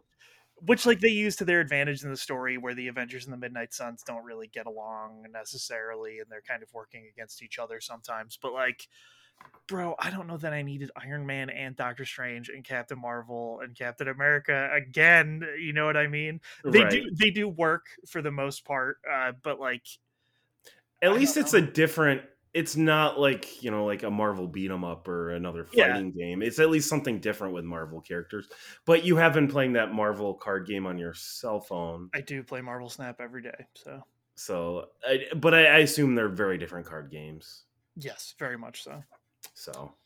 [0.58, 3.38] Which like they use to their advantage in the story where the Avengers and the
[3.38, 7.82] Midnight Suns don't really get along necessarily and they're kind of working against each other
[7.82, 8.38] sometimes.
[8.42, 8.88] But like
[9.68, 13.60] bro, I don't know that I needed Iron Man and Doctor Strange and Captain Marvel
[13.62, 15.44] and Captain America again.
[15.60, 16.42] You know what I mean?
[16.68, 16.86] They Right.
[16.86, 19.86] do they do work for the most part, uh, but like
[21.02, 22.22] At I least it's a different.
[22.56, 26.00] It's not like you know, like a Marvel beat 'em up or another Yeah.
[26.00, 26.42] fighting game.
[26.42, 28.50] It's at least something different with Marvel characters.
[28.86, 32.44] But you have been playing that Marvel card game on your cell phone, I do
[32.44, 34.04] play Marvel Snap every day, so
[34.36, 34.90] so.
[35.04, 37.66] I, but I, I assume they're very different card games.
[37.96, 39.04] yes, very much so.
[39.54, 39.98] So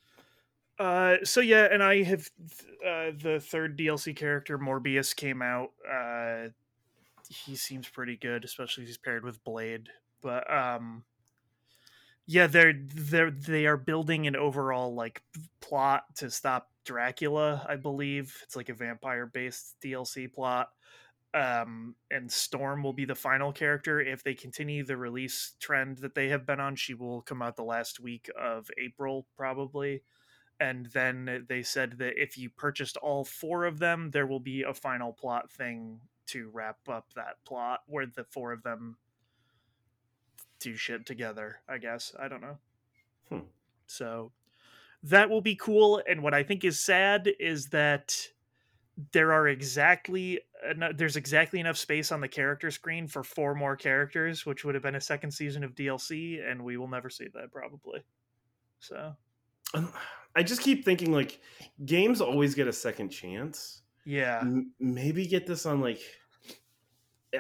[0.78, 2.30] Uh, so yeah, and I have
[2.86, 5.74] uh, the third DLC character Morbius came out.
[5.90, 6.50] Uh,
[7.30, 9.90] he seems pretty good, especially if he's paired with Blade.
[10.22, 11.06] But um,
[12.32, 15.24] yeah, they're they're they are building an overall like
[15.62, 17.65] plot to stop Dracula.
[17.68, 20.70] I believe it's like a vampire based DLC plot.
[21.34, 26.13] Um, and Storm will be the final character if they continue the release trend that
[26.13, 26.76] they have been on.
[26.76, 30.04] She will come out the last week of April, probably
[30.60, 34.63] and then they said that if you purchased all four of them there will be
[34.63, 38.98] a final plot thing to wrap up that plot where the four of them
[40.60, 42.13] do shit together i guess.
[42.19, 42.58] I don't know.
[43.30, 43.39] Hmm.
[43.88, 44.32] so
[45.04, 48.15] that will be cool and what i think is sad is that
[49.13, 50.41] there are exactly
[50.95, 54.84] there's exactly enough space on the character screen for four more characters which would have
[54.84, 58.02] been a second season of dlc and we will never see that probably.
[58.80, 59.13] So.
[60.36, 61.39] I just keep thinking like
[61.86, 63.84] games always get a second chance.
[64.04, 64.39] yeah.
[64.41, 66.02] M- maybe get this on like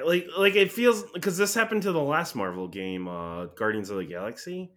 [0.05, 3.97] like like it feels because this happened to the last Marvel game, uh Guardians of
[3.97, 4.71] the Galaxy.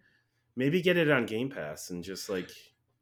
[0.55, 2.51] Maybe get it on Game Pass and just like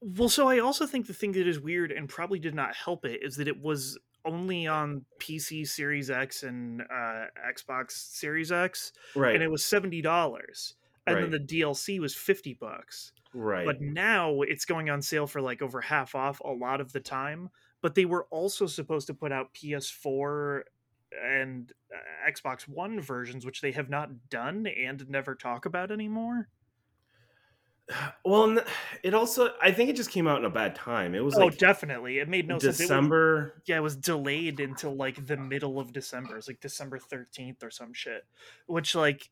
[0.02, 3.06] Well, so I also think the thing that is weird and probably did not help
[3.06, 8.94] it is that it was only on PC Series X and uh, Xbox Series X,
[9.16, 11.22] right and it was seventy dollars, and Right.
[11.22, 13.14] then the DLC was fifty bucks.
[13.34, 16.92] right But now it's going on sale for like over half off a lot of
[16.94, 17.50] the time.
[17.82, 20.64] But they were also supposed to put out PS4
[21.24, 26.48] and uh, Xbox One versions, which they have not done and never talk about anymore.
[28.26, 28.60] well
[29.04, 31.16] it also I think it just came out in a bad time.
[31.16, 32.64] It was oh, like definitely, it made no sense.
[32.64, 33.62] It was- December.
[33.66, 36.38] yeah, it was delayed until like the middle of December.
[36.38, 38.26] It's like December 13th or some shit,
[38.68, 39.30] which like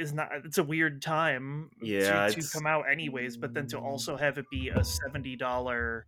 [0.00, 3.78] is not it's a weird time Yeah, to, to come out anyways, but then to
[3.78, 6.02] also have it be a $70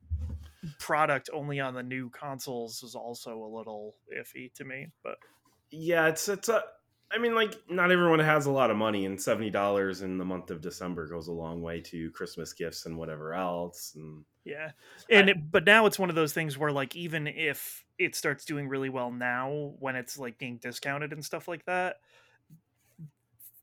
[0.78, 5.18] product only on the new consoles is also a little iffy to me, but
[5.70, 6.62] Yeah, it's it's a
[7.12, 10.50] I mean like not everyone has a lot of money and $70 in the month
[10.50, 14.72] of December goes a long way to Christmas gifts and whatever else and yeah.
[15.08, 18.44] And it, but now it's one of those things where like even if it starts
[18.44, 21.96] doing really well now when it's like being discounted and stuff like that,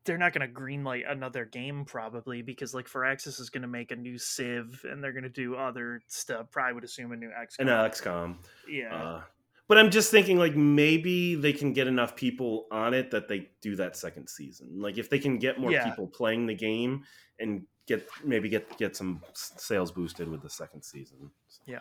[0.06, 3.92] they're not going to greenlight another game probably because like Firaxis is going to make
[3.92, 6.50] a new Civ and they're going to do other stuff.
[6.52, 7.68] Probably would assume a new XCOM.
[7.70, 8.36] uh, XCOM.
[8.68, 9.22] yeah, Uh,
[9.68, 13.50] but I'm just thinking like maybe they can get enough people on it that they
[13.62, 14.82] do that second season.
[14.82, 15.88] Like if they can get more Yeah.
[15.88, 17.04] people playing the game
[17.40, 21.30] and get maybe get get some sales boosted with the second season.
[21.68, 21.80] Yeah.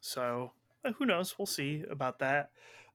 [0.00, 0.52] So
[0.84, 1.38] uh, who knows?
[1.38, 2.50] We'll see about that.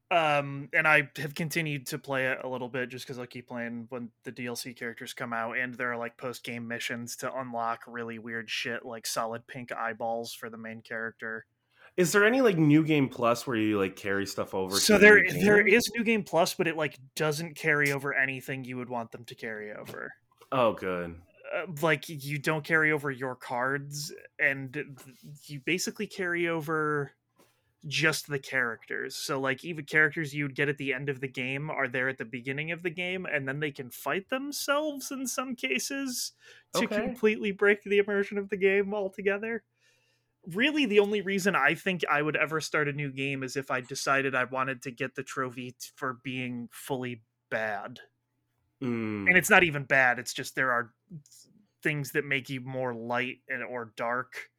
[0.09, 3.47] Um, and I have continued to play it a little bit just because I keep
[3.47, 7.33] playing when the DLC characters come out, and there are like post game missions to
[7.33, 11.45] unlock really weird shit like solid pink eyeballs for the main character.
[11.97, 14.77] Is there any like new game plus where you like carry stuff over?
[14.77, 15.81] So there there game?
[15.95, 19.35] new game plus, but it like doesn't carry over anything you would want them to
[19.35, 20.13] carry over.
[20.51, 21.15] Oh, good.
[21.53, 24.85] Uh, like you don't carry over your cards, and th-
[25.47, 27.11] you basically carry over
[27.87, 29.15] just the characters.
[29.15, 32.17] So like even characters you'd get at the end of the game are there at
[32.17, 36.33] the beginning of the game, and then they can fight themselves in some cases
[36.73, 36.87] to Okay.
[36.87, 39.63] completely break the immersion of the game altogether.
[40.45, 43.69] really the only reason I think I would ever start a new game is if
[43.69, 47.99] I decided I wanted to get the trophy for being fully bad.
[48.81, 50.93] Mm, And it's not even bad, it's just there are
[51.83, 54.51] things that make you more light and or dark.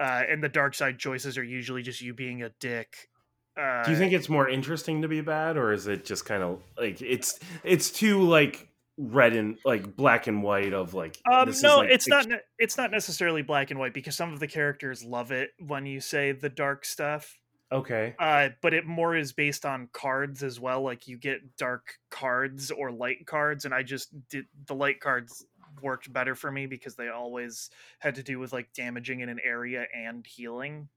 [0.00, 3.08] Uh, and the dark side choices are usually just you being a dick.
[3.56, 6.42] Uh, do you think it's more interesting to be bad, or is it just kind
[6.42, 11.46] of like it's it's too like red and like black and white of like Um,
[11.48, 12.38] this is, no, like, it's ex- not.
[12.58, 16.00] It's not necessarily black and white because some of the characters love it when you
[16.00, 17.38] say the dark stuff.
[17.70, 18.14] okay.
[18.18, 20.82] Uh, but it more is based on cards as well.
[20.82, 25.44] Like you get dark cards or light cards, and I just did the light cards
[25.80, 29.38] worked better for me because they always had to do with like damaging in an
[29.42, 30.88] area and healing.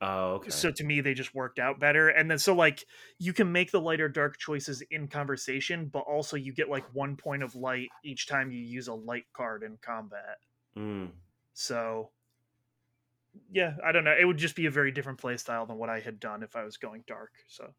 [0.00, 0.50] Oh, okay.
[0.50, 2.08] So to me, they just worked out better.
[2.08, 2.84] And then so like
[3.18, 6.84] you can make the light or dark choices in conversation, but also you get like
[6.92, 10.36] one point of light each time you use a light card in combat.
[10.76, 11.10] Mm.
[11.54, 12.10] So
[13.50, 14.14] yeah, I don't know.
[14.18, 16.56] It would just be a very different play style than what I had done if
[16.56, 17.32] I was going dark.
[17.48, 17.72] So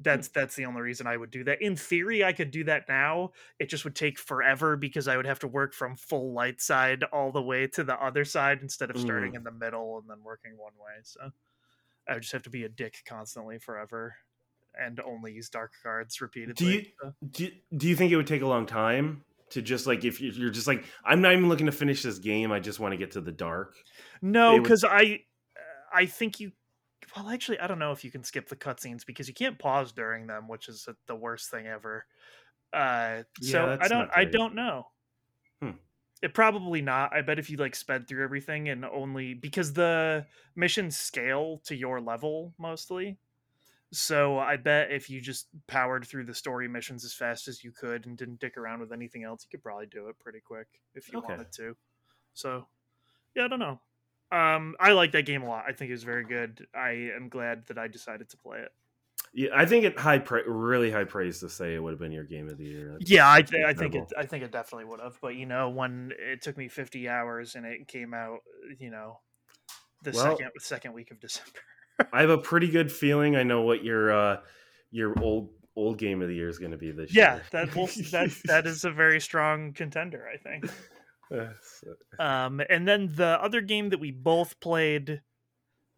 [0.00, 1.62] that's that's the only reason I would do that.
[1.62, 3.30] In theory, I could do that now.
[3.58, 7.04] It just would take forever because I would have to work from full light side
[7.12, 9.36] all the way to the other side instead of starting Mm.
[9.36, 11.00] in the middle and then working one way.
[11.02, 11.30] So
[12.08, 14.16] I would just have to be a dick constantly forever
[14.74, 16.54] and only use dark cards repeatedly.
[17.30, 17.50] Do you-.
[17.50, 20.32] Do do you think it would take a long time to just like if you-
[20.32, 22.96] you're just like I'm not even looking to finish this game, I just want to
[22.96, 23.76] get to the dark.
[24.20, 25.24] No, They would- because I,
[25.92, 26.50] I think you.
[27.16, 29.92] Well, actually, I don't know if you can skip the cutscenes because you can't pause
[29.92, 32.06] during them, which is the worst thing ever.
[32.72, 34.10] Uh, so Yeah, I don't.
[34.14, 34.92] I don't know.
[35.60, 35.76] Hmm.
[36.22, 37.12] It probably not.
[37.12, 41.74] I bet if you like sped through everything and only because the missions scale to
[41.74, 43.18] your level mostly.
[43.92, 47.72] So I bet if you just powered through the story missions as fast as you
[47.72, 50.82] could and didn't dick around with anything else, you could probably do it pretty quick
[50.94, 51.22] if you Okay.
[51.22, 51.76] wanted to.
[52.34, 52.68] So
[53.34, 53.80] yeah, I don't know.
[54.32, 55.64] Um, I like that game a lot.
[55.68, 56.66] I think it was very good.
[56.74, 58.70] I am glad that I decided to play it.
[59.34, 62.12] Yeah, I think it high pra- really high praise to say it would have been
[62.12, 62.92] your game of the year.
[62.92, 64.12] That's- Yeah, I, th- I think it.
[64.16, 65.18] I think it definitely would have.
[65.20, 68.38] But you know, when it took me 50 hours and it came out,
[68.78, 69.20] you know,
[70.02, 71.60] the Well- second second week of December.
[72.12, 74.36] I have a pretty good feeling I know what your uh
[74.90, 77.42] your old old game of the year is going to be this Yeah, year.
[77.54, 80.70] Yeah, that will, that that is a very strong contender, I think.
[81.32, 85.22] Uh, so- Um, and then the other game that we both played,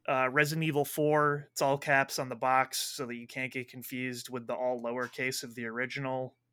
[0.08, 1.48] uh, Resident Evil 4.
[1.52, 4.82] It's all caps on the box so that you can't get confused with the all
[4.82, 6.34] lowercase of the original.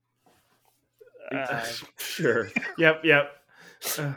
[1.31, 1.65] Uh,
[1.97, 2.49] sure.
[2.77, 3.01] Yep.
[3.05, 3.31] Yep.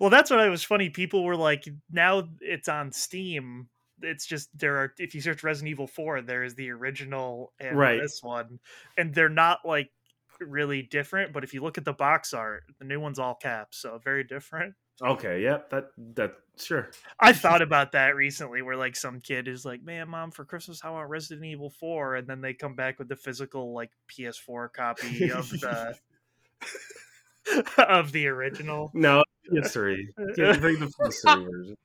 [0.00, 0.88] Well, that's what I was funny.
[0.90, 3.68] People were like, now it's on Steam.
[4.02, 7.76] It's just there are if you search Resident Evil 4, there is the original and
[7.78, 8.00] Right.
[8.00, 8.58] this one,
[8.96, 9.90] and they're not like
[10.40, 11.32] really different.
[11.32, 14.24] But if you look at the box art, the new one's all caps, so very
[14.24, 14.74] different.
[15.02, 15.42] okay.
[15.42, 15.70] Yep.
[15.70, 16.90] That that sure.
[17.20, 20.80] I thought about that recently, where like some kid is like, "Man, mom, for Christmas
[20.84, 24.72] I want Resident Evil 4," and then they come back with the physical like PS4
[24.72, 25.96] copy of the
[27.78, 28.90] of the original.
[28.94, 29.22] No.
[29.52, 30.08] History.
[30.16, 31.76] Bring the version.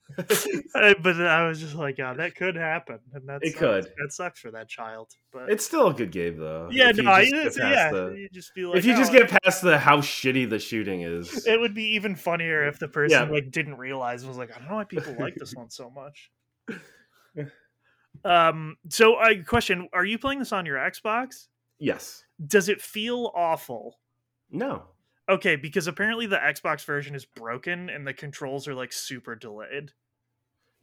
[1.03, 3.59] But I was just like, "God, that could happen," and that It sucks.
[3.59, 3.83] could.
[3.85, 5.09] That sucks for that child.
[5.31, 6.69] But It's still a good game though.
[6.71, 9.11] yeah, no, just get it's- past yeah, the- you just be like, if you just
[9.11, 11.45] "Oh, get past the how shitty the shooting is.
[11.47, 13.31] It would be even funnier if the person Yeah.
[13.33, 15.89] like didn't realize and was like, I don't know why people like this one so
[15.89, 16.31] much.
[18.25, 18.75] Um.
[18.89, 21.47] So, I question: Are you playing this on your Xbox?
[21.79, 22.23] yes.
[22.45, 23.99] Does it feel awful?
[24.51, 24.83] No.
[25.31, 29.91] Okay, because apparently the Xbox version is broken and the controls are like super delayed.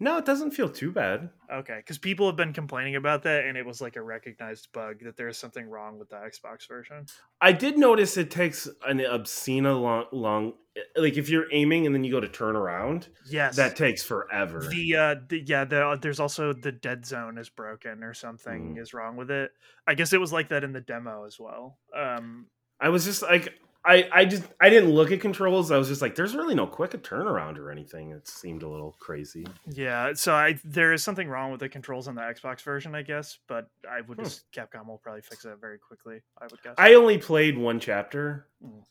[0.00, 1.28] No, it doesn't feel too bad.
[1.52, 5.00] Okay, because people have been complaining about that, and it was like a recognized bug
[5.02, 7.04] that there is something wrong with the Xbox version.
[7.40, 10.52] I did notice it takes an obscene long, long,
[10.96, 14.61] like if you're aiming and then you go to turn around, Yes, that takes forever.
[14.70, 18.80] the uh the, yeah the, there's also the dead zone is broken or something Mm.
[18.80, 19.50] is wrong with it
[19.87, 22.46] i guess it was like that in the demo as well um
[22.80, 23.52] I was just like,
[23.88, 25.70] I, I just, I didn't look at controls.
[25.70, 28.11] I was just like, there's really no quick turnaround or anything.
[28.12, 29.46] It seemed a little crazy.
[29.70, 33.03] yeah so i there is something wrong with the controls on the xbox version i
[33.03, 34.24] guess but i would Hmm.
[34.24, 37.81] just capcom will probably fix that very quickly i would guess I only played one
[37.81, 38.83] chapter Mm.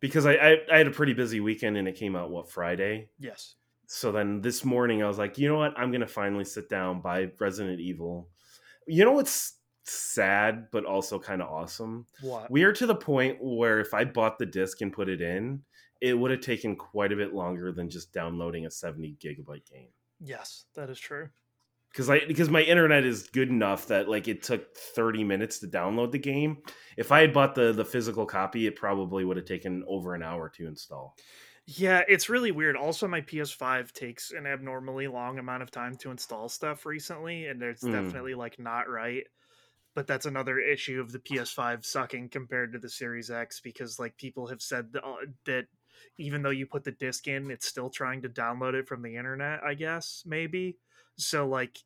[0.00, 3.08] because I, I, I had a pretty busy weekend and it came out what Friday.
[3.18, 3.54] yes
[3.86, 5.72] So then this morning I was like, you know what?
[5.78, 8.28] I'm gonna finally sit down by Resident Evil.
[8.86, 9.54] You know what's
[9.84, 12.06] sad but also kind of awesome?
[12.20, 15.20] what We are to the point where if I bought the disc and put it
[15.20, 15.64] in,
[16.00, 19.90] it would have taken quite a bit longer than just downloading a 70 gigabyte game.
[20.18, 21.30] yes that is true
[21.90, 25.66] Because I because my internet is good enough that like it took 30 minutes to
[25.68, 26.62] download the game.
[26.96, 30.22] If I had bought the the physical copy, it probably would have taken over an
[30.22, 31.18] hour to install.
[31.66, 32.76] Yeah, it's really weird.
[32.76, 37.62] Also, my PS5 takes an abnormally long amount of time to install stuff recently, and
[37.62, 37.88] it's Mm.
[37.88, 39.26] definitely like not right.
[39.94, 44.16] But that's another issue of the PS5 sucking compared to the Series X because like
[44.16, 45.66] people have said that, uh, that
[46.18, 49.16] even though you put the disc in, it's still trying to download it from the
[49.16, 49.62] internet.
[49.64, 50.78] I guess maybe
[51.16, 51.46] so.
[51.46, 51.78] Like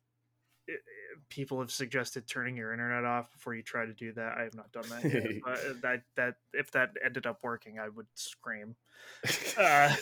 [1.29, 4.37] people have suggested turning your internet off before you try to do that.
[4.37, 7.79] I have not done that yet, but uh, that that if that ended up working,
[7.79, 8.75] I would scream.
[9.57, 9.93] Uh,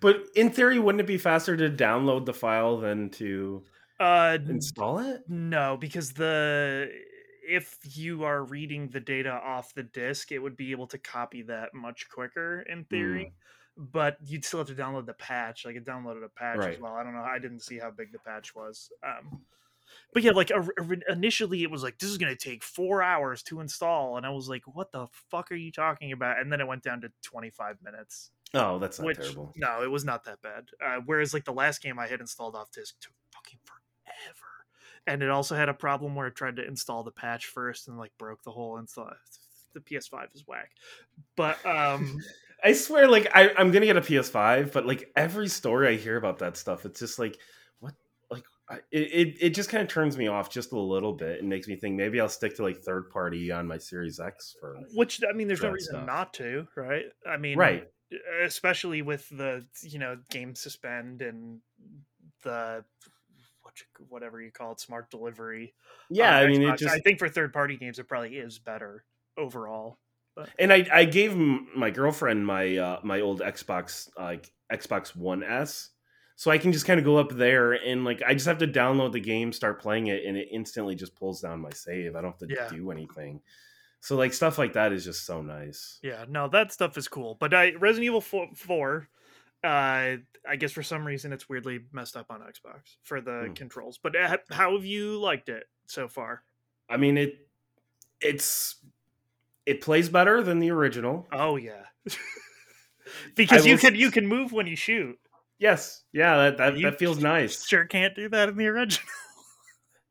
[0.00, 3.62] but in theory, wouldn't it be faster to download the file than to
[4.04, 5.22] uh, install it?
[5.28, 6.90] No, because the
[7.46, 11.42] if you are reading the data off the disk, it would be able to copy
[11.42, 13.32] that much quicker in theory.
[13.76, 15.64] But you'd still have to download the patch.
[15.64, 16.94] Like it downloaded a patch as well.
[16.94, 17.22] I don't know.
[17.22, 18.90] I didn't see how big the patch was.
[19.04, 19.40] Um,
[20.12, 20.52] but yeah, like
[21.08, 24.30] initially it was like this is going to take four hours to install, and I
[24.30, 27.08] was like, "What the fuck are you talking about?" And then it went down to
[27.22, 28.30] twenty five minutes.
[28.54, 29.52] Oh, that's not which terrible.
[29.56, 30.68] no, it was not that bad.
[30.84, 33.82] Uh, whereas like the last game I had installed off disk took fucking forever,
[35.06, 37.98] and it also had a problem where it tried to install the patch first and
[37.98, 39.10] like broke the whole install.
[39.74, 40.70] The PS5 is whack,
[41.36, 42.20] but um,
[42.64, 46.16] I swear, like I, I'm gonna get a PS5, but like every story I hear
[46.16, 47.38] about that stuff, it's just like,
[47.80, 47.94] what,
[48.30, 51.40] like, I, it, it, it just kind of turns me off just a little bit
[51.40, 54.56] and makes me think maybe I'll stick to like third party on my Series X
[54.58, 56.06] for which I mean, there's no reason stuff.
[56.06, 57.04] not to, right?
[57.28, 57.86] I mean, right.
[58.42, 61.60] especially with the you know game suspend and
[62.44, 62.84] the
[63.74, 65.74] what you, whatever you call it, smart delivery.
[66.10, 69.04] Yeah, I mean, it just I think for third party games, it probably is better
[69.36, 69.98] overall.
[70.58, 75.90] and I, I gave my girlfriend my uh, my old Xbox like Xbox One S,
[76.36, 78.66] so I can just kind of go up there and like I just have to
[78.68, 82.16] download the game, start playing it, and it instantly just pulls down my save.
[82.16, 82.68] I don't have to Yeah.
[82.68, 83.40] do anything.
[84.00, 85.98] So like stuff like that is just so nice.
[86.02, 87.36] Yeah, no, that stuff is cool.
[87.40, 89.08] But I Resident Evil 4, 4
[89.64, 93.52] uh I guess for some reason it's weirdly messed up on Xbox for the Hmm.
[93.54, 93.98] controls.
[94.02, 94.14] But
[94.50, 96.42] how have you liked it so far?
[96.88, 97.48] I mean it
[98.20, 98.76] it's
[99.66, 101.26] it plays better than the original.
[101.32, 101.84] Oh yeah.
[103.34, 105.18] because you will can you can move when you shoot.
[105.58, 106.02] Yes.
[106.12, 107.66] Yeah, that that, that feels nice.
[107.66, 109.06] Sure can't do that in the original.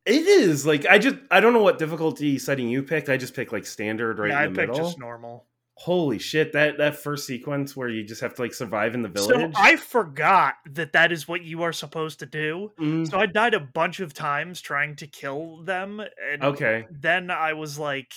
[0.05, 0.65] It is.
[0.65, 3.07] Like I just I don't know what difficulty setting you picked.
[3.07, 4.85] I just picked like standard right yeah, I in the picked middle.
[4.87, 5.45] just normal.
[5.83, 9.09] Holy shit, that that first sequence where you just have to like survive in the
[9.09, 9.61] village So.
[9.61, 12.71] I forgot that that is what you are supposed to do.
[12.79, 16.85] Mm, So I died a bunch of times trying to kill them and okay.
[16.89, 18.13] then I was like,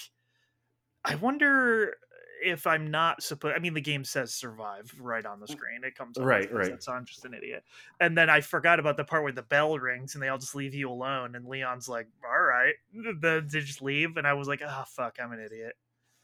[1.05, 1.96] I wonder
[2.40, 3.57] if I'm not supposed.
[3.57, 5.83] I mean, the game says survive right on the screen.
[5.83, 6.26] It comes up Mm.
[6.29, 6.81] Right, right.
[6.81, 7.64] So I'm just an idiot.
[7.98, 10.55] And then I forgot about the part where the bell rings and they all just
[10.55, 11.35] leave you alone.
[11.35, 14.18] And Leon's like, "All right," the, they just leave.
[14.18, 15.74] And I was like, "Ah, fuck, I'm an idiot."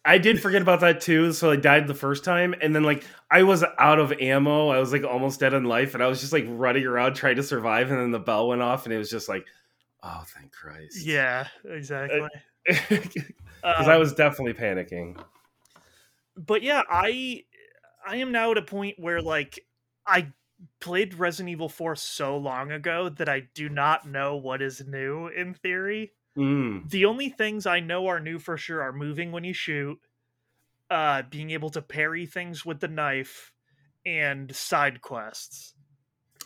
[0.05, 1.33] I did forget about that too.
[1.33, 4.69] So I died the first time, and then like I was out of ammo.
[4.69, 7.37] I was like almost dead in life, and I was just like running around trying
[7.37, 7.91] to survive.
[7.91, 9.45] And then the bell went off, and it was just like,
[10.03, 11.05] oh, thank Christ.
[11.05, 12.27] Yeah, exactly.
[12.67, 13.25] because
[13.63, 15.23] Um, I was definitely panicking.
[16.37, 17.45] but yeah, I
[18.07, 19.65] I am now at a point where like
[20.07, 20.33] I
[20.81, 25.29] played Resident Evil 4 so long ago that I do not know what is new
[25.29, 26.13] in theory.
[26.37, 26.89] Mm.
[26.89, 29.99] The only things I know are new for sure are moving when you shoot,
[30.91, 33.53] uh being able to parry things with the knife
[34.05, 35.75] and side quests.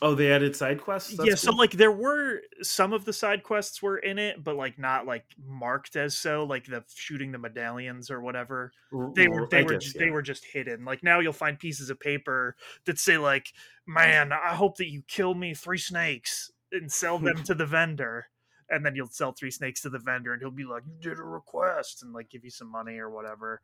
[0.03, 1.19] Oh, they added side quests.
[1.25, 4.79] yeah, so like there were some of the side quests were in it, but like
[4.79, 8.73] not like marked as so, like the shooting the medallions or whatever.
[9.15, 10.85] they were they were ju- they were just hidden.
[10.85, 13.53] Like now you'll find pieces of paper that say like,
[13.87, 18.27] "Man, I hope that you kill me three snakes and sell them to the vendor."
[18.69, 21.19] And then you'll sell three snakes to the vendor, and he'll be like, "You did
[21.19, 23.63] a request," and like give you some money or whatever.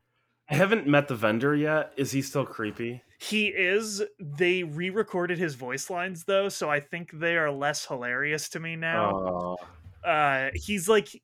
[0.48, 1.92] I haven't met the vendor yet.
[1.96, 3.02] Is he still creepy?
[3.18, 4.02] He is.
[4.18, 8.76] They re-recorded his voice lines though, so I think they are less hilarious to me
[8.76, 9.12] now.
[9.12, 9.56] Oh,
[10.04, 11.22] uh he's like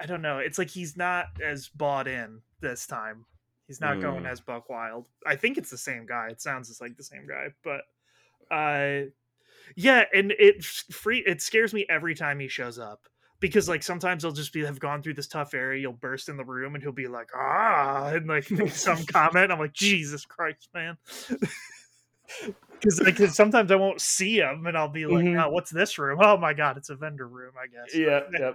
[0.00, 3.26] i don't know it's like he's not as bought in this time
[3.66, 4.30] he's not going Mm.
[4.30, 7.26] as buck wild i think it's the same guy it sounds just like the same
[7.26, 7.82] guy but
[8.50, 9.10] uh
[9.76, 13.06] yeah and it free it scares me every time he shows up
[13.40, 16.36] because like sometimes he'll just be have gone through this tough area you'll burst in
[16.36, 20.24] the room and he'll be like ah and like make some comment i'm like jesus
[20.24, 20.96] christ man
[22.72, 25.44] because like sometimes i won't see him and i'll be like Mhm.
[25.44, 28.20] oh what's this room oh my god it's a vendor room i guess yeah.
[28.38, 28.54] yep.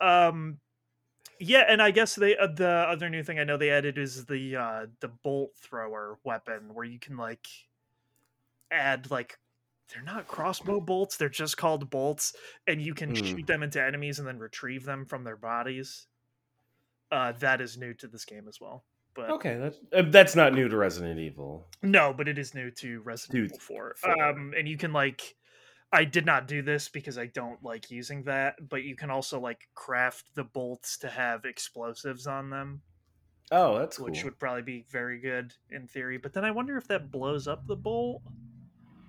[0.00, 0.58] um
[1.38, 4.24] yeah and i guess they uh, the other new thing i know they added is
[4.26, 7.46] the uh the bolt thrower weapon where you can like
[8.70, 9.38] add like
[9.92, 12.34] they're not crossbow bolts they're just called bolts
[12.66, 13.14] and you can Hmm.
[13.14, 16.08] shoot them into enemies and then retrieve them from their bodies
[17.12, 18.84] uh that is new to this game as well
[19.14, 21.68] But Okay, that's uh, that's not new to Resident Evil.
[21.82, 23.94] no, but it is new to Resident Dude, Evil 4.
[23.96, 24.22] four.
[24.22, 25.36] Um, and you can like,
[25.92, 29.40] I did not do this because I don't like using that, but you can also
[29.40, 32.82] like craft the bolts to have explosives on them,
[33.52, 34.06] Oh, that's cool.
[34.06, 36.18] which would probably be very good in theory.
[36.18, 38.22] But then I wonder if that blows up the bolt.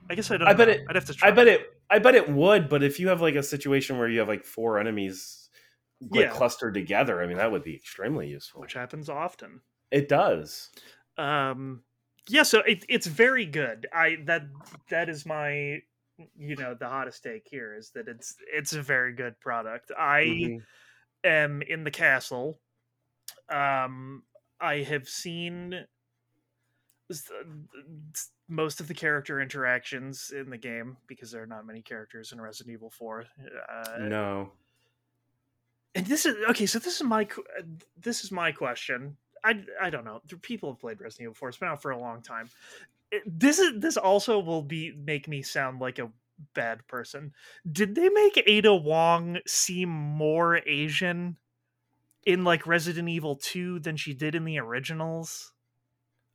[0.09, 0.47] I guess I don't.
[0.47, 0.73] I bet know.
[0.75, 1.13] it- I'd have to.
[1.13, 1.29] Try.
[1.29, 1.61] I bet it.
[1.89, 4.43] I bet it would, but if you have like a situation where you have like
[4.45, 5.49] four enemies
[6.01, 6.31] like Yeah.
[6.31, 8.61] clustered together, I mean that would be extremely useful.
[8.61, 9.61] which happens often.
[9.91, 10.69] It does.
[11.17, 11.83] um
[12.29, 14.43] yeah so it, it's very good i that
[14.89, 15.79] that is my
[16.37, 20.21] you know the hottest take here is that it's it's a very good product i
[20.25, 20.61] Mhm.
[21.23, 22.59] am in the castle
[23.49, 24.23] um
[24.59, 25.85] i have seen
[28.49, 32.41] most of the character interactions in the game because there are not many characters in
[32.41, 33.25] resident evil 4
[33.69, 34.51] uh, no.
[35.95, 37.63] and this is okay so this is my uh,
[37.99, 39.17] this is my question.
[39.43, 40.21] I i don't know.
[40.41, 42.49] People have played resident evil 4 it's been out for a long time.
[43.11, 46.11] It- this is this also will be make me sound like a
[46.53, 47.33] bad person.
[47.71, 51.37] Did they make ada wong seem more asian
[52.25, 55.53] in like resident evil 2 than she did in the originals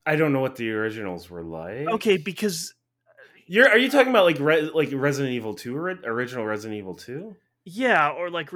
[0.05, 1.89] I don't know what the originals were like.
[1.89, 2.75] okay because
[3.47, 6.95] You're are you talking about like Re, like Resident Evil 2 ori- original Resident Evil
[6.95, 7.37] 2?
[7.65, 8.51] Yeah, or like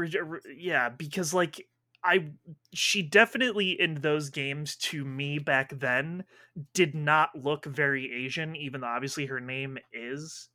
[0.56, 1.64] yeah, because like
[2.02, 2.26] I
[2.72, 6.24] she definitely in those games to me back then
[6.72, 10.48] did not look very Asian, even though obviously her name is.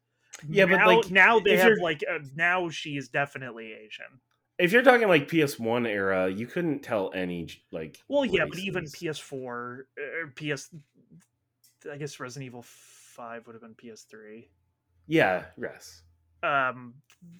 [0.48, 4.20] Yeah, but, now, like, now they have like uh, now she is definitely Asian.
[4.62, 8.86] If you're talking like PS1 era, you couldn't tell any like Well, yeah, but even.
[8.86, 9.88] PS4 or
[10.36, 10.70] PS,
[11.92, 14.46] I guess Resident Evil Five would have been PS3.
[15.08, 16.04] Yeah, yes.
[16.44, 16.94] um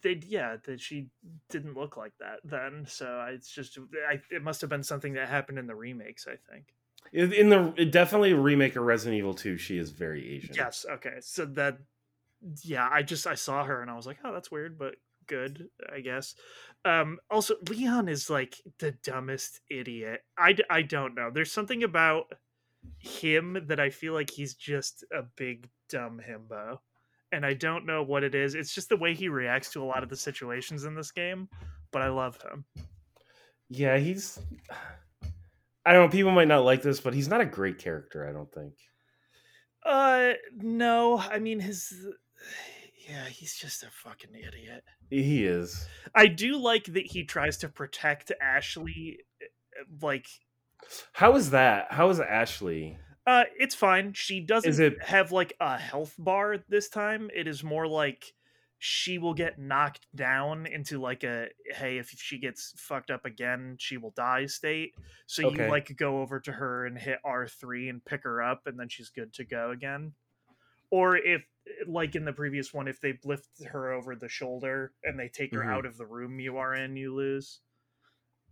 [0.04, 1.08] they yeah that she
[1.50, 5.14] didn't look like that then so I- it's just I, it must have been something
[5.14, 6.66] that happened in the remakes i think
[7.12, 10.54] In in the definitely remake of Resident Evil 2, she is very Asian.
[10.56, 11.80] yes okay so that
[12.64, 14.96] yeah i just i saw her and i was like oh that's weird but
[15.26, 16.36] good i guess
[16.86, 20.22] um also leon is like the dumbest idiot.
[20.38, 21.30] I, I don't know.
[21.32, 22.34] There's something about
[23.00, 26.80] him that i feel like he's just a big dumb himbo
[27.32, 28.56] and i don't know what it is.
[28.56, 31.50] It's just the way he reacts to a lot of the situations in this game
[31.92, 32.66] but i love him.
[33.70, 34.40] Yeah, he's
[35.86, 38.32] I don't know, people might not like this, but he's not a great character, I
[38.32, 38.76] don't think.
[39.86, 41.18] uh no.
[41.18, 42.08] I mean his
[43.10, 45.88] yeah he's just a fucking idiot He is.
[46.16, 49.20] I do like that he tries to protect Ashley.
[49.42, 50.28] uh, Like,
[51.14, 51.88] How is that?
[51.92, 52.98] How is Ashley?
[53.28, 54.14] uh, it's fine.
[54.14, 57.30] She doesn't it- have like a health bar this time.
[57.36, 58.34] It is more like
[58.84, 63.76] she will get knocked down into like a hey, if she gets fucked up again,
[63.80, 64.96] she will die state.
[65.28, 65.66] So Okay.
[65.66, 68.80] you like go over to her and hit R three and pick her up, and
[68.80, 70.14] then she's good to go again.
[70.90, 71.44] Or if,
[71.88, 75.54] like in the previous one, if they lift her over the shoulder and they take
[75.54, 75.72] her Mhm.
[75.72, 77.62] out of the room you are in, you lose.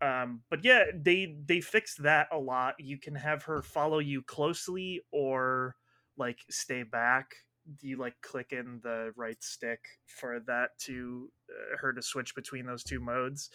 [0.01, 2.75] Um, but yeah, they they fixed that a lot.
[2.79, 5.75] You can have her follow you closely or
[6.17, 7.35] like stay back.
[7.81, 12.65] You like click in the right stick for that to uh, her to switch between
[12.65, 13.49] those two modes.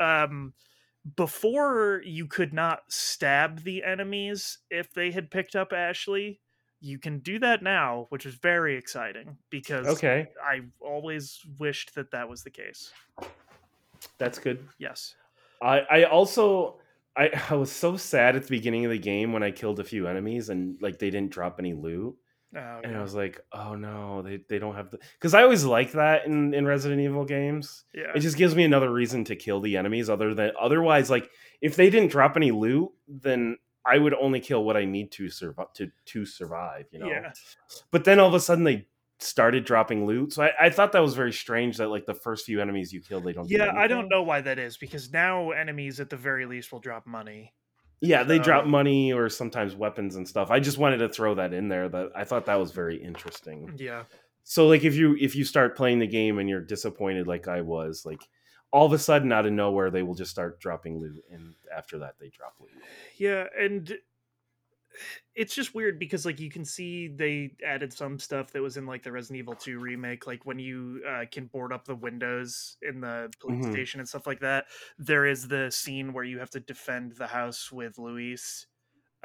[0.00, 0.54] Um,
[1.16, 6.40] before you could not stab the enemies if they had picked up Ashley.
[6.80, 12.10] You can do that now, which is very exciting because Okay, I always wished that
[12.12, 12.92] that was the case.
[14.18, 14.66] that's good.
[14.78, 15.14] Yes.
[15.62, 16.78] I I also
[17.16, 19.84] I, I was so sad at the beginning of the game when I killed a
[19.84, 22.16] few enemies and like they didn't drop any loot.
[22.56, 22.96] Oh, And.
[22.96, 26.26] I was like, oh no, they, they don't have the because I always like that
[26.26, 27.84] in, in Resident Evil games.
[27.94, 28.10] yeah.
[28.14, 31.76] It just gives me another reason to kill the enemies other than otherwise, like if
[31.76, 33.56] they didn't drop any loot, then
[33.86, 37.08] I would only kill what I need to survive to, to survive, you know.
[37.08, 37.32] Yeah.
[37.90, 38.86] But then all of a sudden they
[39.18, 40.32] started dropping loot.
[40.32, 43.00] So I, I thought that was very strange that like the first few enemies you
[43.00, 46.10] kill they don't do Yeah, I don't know why that is because now enemies at
[46.10, 47.54] the very least will drop money.
[48.02, 50.50] Yeah, they drop money or sometimes weapons and stuff.
[50.50, 51.88] I just wanted to throw that in there.
[51.88, 53.74] That I thought that was very interesting.
[53.76, 54.04] Yeah.
[54.42, 57.60] So like if you if you start playing the game and you're disappointed like I
[57.60, 58.22] was, like
[58.72, 61.98] all of a sudden out of nowhere they will just start dropping loot and after
[61.98, 62.70] that they drop loot.
[63.18, 63.98] Yeah, and
[65.34, 68.86] it's just weird because like you can see they added some stuff that was in
[68.86, 72.76] like the Resident Evil 2 remake like when you uh, can board up the windows
[72.82, 73.66] in the police Mhm.
[73.66, 74.66] station and stuff like that.
[74.98, 78.66] There is the scene where you have to defend the house with Luis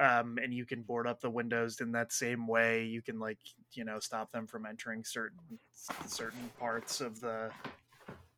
[0.00, 2.84] um and you can board up the windows in that same way.
[2.86, 3.40] You can like,
[3.72, 5.60] you know, stop them from entering certain
[6.06, 7.52] certain parts of the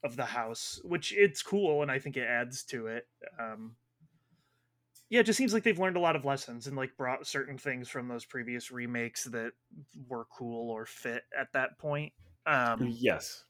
[0.04, 3.06] of the house, which it's cool and I think it adds to it.
[3.38, 3.76] Um
[5.10, 7.56] yeah, it just seems like they've learned a lot of lessons and like brought certain
[7.56, 9.52] things from those previous remakes that
[10.06, 12.12] were cool or fit at that point.
[12.44, 13.44] Um, yes,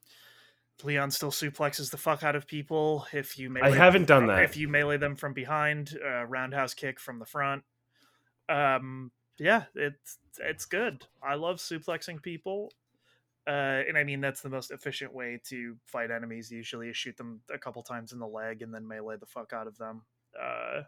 [0.84, 4.44] Leon still suplexes the fuck out of people if you melee I haven't done that.
[4.44, 7.64] if you melee them from behind, uh, roundhouse kick from the front.
[8.48, 11.04] Um, yeah, it's it's good.
[11.22, 12.72] I love suplexing people,
[13.48, 16.50] uh, and I mean that's the most efficient way to fight enemies.
[16.50, 19.52] Usually, is shoot them a couple times in the leg and then melee the fuck
[19.52, 20.02] out of them.
[20.40, 20.82] Uh,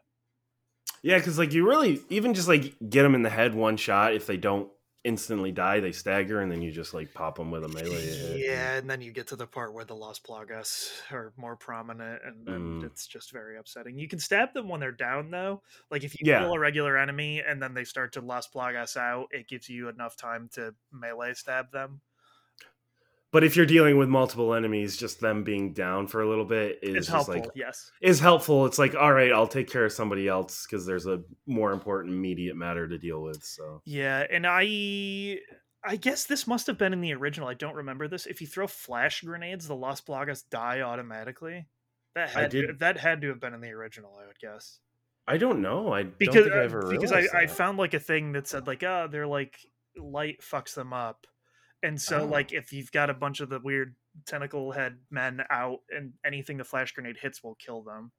[1.03, 4.15] Yeah, because like you really even just like get them in the head one shot.
[4.15, 4.71] If they don't
[5.03, 8.75] instantly die, they stagger, and then you just like pop them with a melee yeah,
[8.77, 12.47] and then you get to the part where the Las Plagas are more prominent, and
[12.47, 12.85] then Mm.
[12.85, 13.99] it's just very upsetting.
[13.99, 15.63] You can stab them when they're down, though.
[15.91, 16.41] Like if you Yeah.
[16.41, 19.89] kill a regular enemy and then they start to Las Plagas out, it gives you
[19.89, 22.03] enough time to melee stab them.
[23.33, 26.81] But if you're dealing with multiple enemies, just them being down for a little bit
[26.83, 27.93] is helpful, like yes.
[28.03, 28.67] is helpful.
[28.67, 32.15] It's like all right, I'll take care of somebody else because there's a more important
[32.15, 33.45] immediate matter to deal with.
[33.45, 35.39] So Yeah, and I
[35.85, 37.49] I guess this must have been in the original.
[37.49, 38.27] I don't remember this.
[38.27, 41.67] If you throw flash grenades, the Las Plagas die automatically.
[42.15, 44.81] That had to, that had to have been in the original, I would guess.
[45.29, 45.93] I don't know.
[45.93, 48.67] I Because don't think I ever because I, I found like a thing that said
[48.67, 49.57] like oh they're like
[49.97, 51.27] light fucks them up,
[51.83, 52.25] and so Oh.
[52.27, 53.95] like if you've got a bunch of the weird
[54.27, 58.11] tentacle head men out and anything the flash grenade hits will kill them.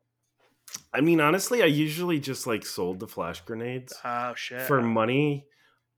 [0.93, 4.61] I mean, honestly, I usually just like sold the flash grenades Oh shit!
[4.63, 5.45] for money.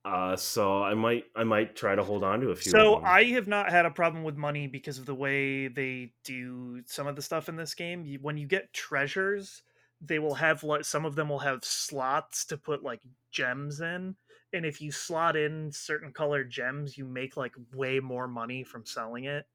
[0.05, 2.71] Uh, so I might I might try to hold on to a few.
[2.71, 2.97] So.
[3.03, 7.07] I have not had a problem with money because of the way they do some
[7.07, 8.17] of the stuff in this game.
[8.21, 9.61] When you get treasures,
[10.01, 12.99] they will have like some of them will have slots to put like
[13.31, 14.15] gems in,
[14.53, 18.85] and if you slot in certain colored gems, you make like way more money from
[18.85, 19.47] selling it.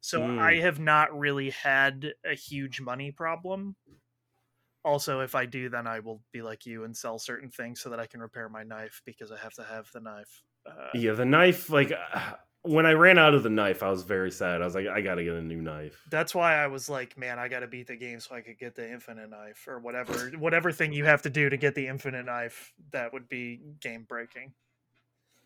[0.00, 0.38] So Mm.
[0.38, 3.76] I have not really had a huge money problem.
[4.84, 7.88] Also, if I do, then I will be like you and sell certain things so
[7.90, 10.42] that I can repair my knife because I have to have the knife.
[10.66, 11.70] Uh, yeah, the knife.
[11.70, 11.92] Like
[12.64, 14.62] when I ran out of the knife, I was very sad.
[14.62, 16.02] I was like, I got to get a new knife.
[16.10, 18.58] that's why I was like, man, I got to beat the game so I could
[18.58, 21.86] get the infinite knife or whatever, whatever thing you have to do to get the
[21.86, 22.72] infinite knife.
[22.90, 24.54] That would be game breaking.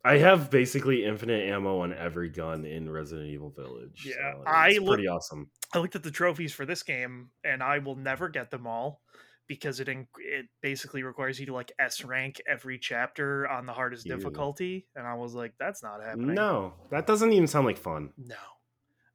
[0.04, 4.04] I have basically infinite ammo on every gun in Resident Evil Village.
[4.08, 5.50] Yeah, so I it's look- pretty awesome.
[5.74, 9.02] I looked at the trophies for this game, and I will never get them all
[9.48, 13.72] because it in- it basically requires you to like S rank every chapter on the
[13.72, 14.14] hardest Ew.
[14.14, 16.34] difficulty, and I was like, that's not happening.
[16.34, 18.10] No, that doesn't even sound like fun.
[18.16, 18.36] No.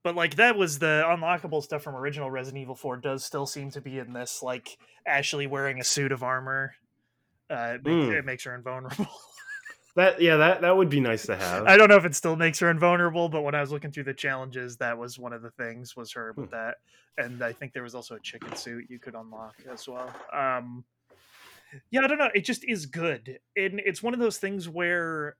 [0.03, 3.71] But like that was the unlockable stuff from original Resident Evil 4 does still seem
[3.71, 4.77] to be in this like
[5.07, 6.73] Ashley wearing a suit of armor.
[7.49, 8.13] Uh, it, makes, Mm.
[8.19, 9.07] it makes her invulnerable.
[9.95, 11.67] That yeah, that that would be nice to have.
[11.67, 14.05] I don't know if it still makes her invulnerable, but when I was looking through
[14.05, 16.55] the challenges, that was one of the things was her with Hmm.
[16.55, 16.77] that.
[17.17, 20.11] And I think there was also a chicken suit you could unlock as well.
[20.33, 20.83] Um
[21.91, 22.29] yeah, I don't know.
[22.33, 23.39] It just is good.
[23.55, 25.35] And it's one of those things where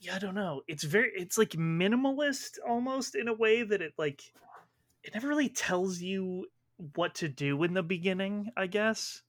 [0.00, 0.62] yeah, I don't know.
[0.66, 4.22] It's very it's like minimalist almost in a way that it like
[5.02, 6.46] it never really tells you
[6.94, 9.22] what to do in the beginning, I guess.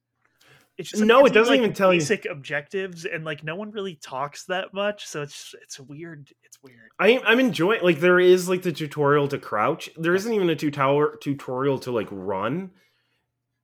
[0.77, 3.71] It's just No, it doesn't like, even tell you- basic objectives and like no one
[3.71, 6.29] really talks that much, so it's it's weird.
[6.43, 6.89] It's weird.
[6.99, 9.89] I, I'm enjoying like there is like the tutorial to crouch.
[9.97, 12.71] There isn't even a tutorial tutorial to like run.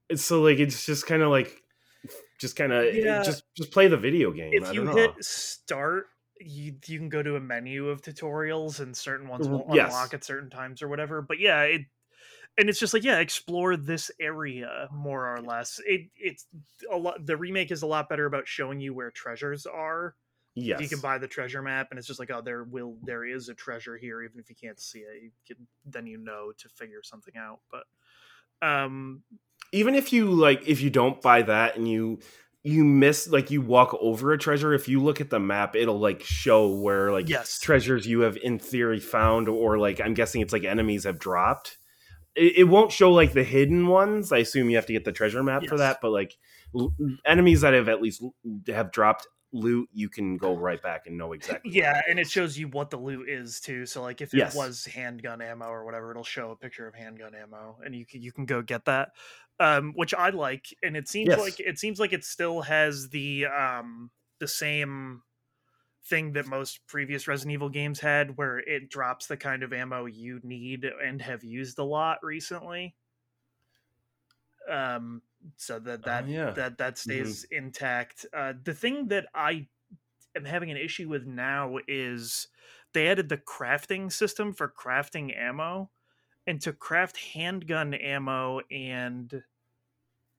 [0.09, 1.61] It's so like it's just kind of like
[2.39, 3.23] just kind of Yeah.
[3.23, 4.51] just just play the video game.
[4.53, 5.01] If I you don't know.
[5.01, 6.07] hit start,
[6.39, 9.87] you you can go to a menu of tutorials and certain ones will yes.
[9.93, 11.21] unlock at certain times or whatever.
[11.21, 11.81] But yeah, it
[12.57, 15.79] and it's just like yeah, explore this area more or less.
[15.85, 16.45] It it's
[16.91, 17.25] a lot.
[17.25, 20.15] The remake is a lot better about showing you where treasures are.
[20.55, 23.25] yes, You can buy the treasure map, and it's just like oh, there will there
[23.25, 25.23] is a treasure here, even if you can't see it.
[25.23, 27.59] You can then you know to figure something out.
[27.71, 27.85] But
[28.65, 29.23] um,
[29.71, 32.19] even if you like if you don't buy that and you
[32.63, 35.99] you miss like you walk over a treasure if you look at the map it'll
[35.99, 40.41] like show where like yes, treasures you have in theory found or like i'm guessing
[40.41, 41.77] it's like enemies have dropped
[42.35, 45.11] it, it won't show like the hidden ones i assume you have to get the
[45.11, 46.37] treasure map for that but like
[46.75, 46.93] l-
[47.25, 48.35] enemies that have at least l-
[48.67, 52.57] have dropped loot you can go right back and know exactly Yeah, and it shows
[52.57, 53.85] you what the loot is too.
[53.85, 54.53] So like if it Yes.
[54.53, 58.21] was handgun ammo or whatever, it'll show a picture of handgun ammo, and you can
[58.21, 59.09] you can go get that,
[59.59, 60.67] um, which I like.
[60.83, 61.37] And it seems Yes.
[61.37, 65.23] like it seems like it still has the um, the same
[66.03, 70.05] thing that most previous Resident Evil games had, where it drops the kind of ammo
[70.05, 72.95] you need and have used a lot recently.
[74.69, 75.21] Um,
[75.57, 76.51] so that that Oh, yeah.
[76.51, 78.25] that that stays intact.
[78.33, 79.67] Uh, the thing that I
[80.35, 82.47] am having an issue with now is
[82.93, 85.91] they added the crafting system for crafting ammo,
[86.47, 89.43] and to craft handgun ammo and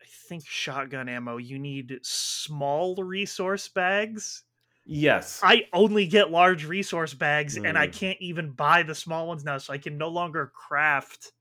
[0.00, 4.44] I think shotgun ammo, you need small resource bags.
[4.84, 5.40] Yes.
[5.42, 7.92] I only get large resource bags and I Mm.
[7.92, 11.32] can't even buy the small ones now, so I can no longer craft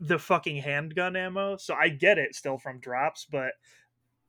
[0.00, 1.56] the fucking handgun ammo.
[1.56, 3.52] So I get it still from drops, but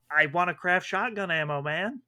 [0.10, 2.02] I want to craft shotgun ammo, man.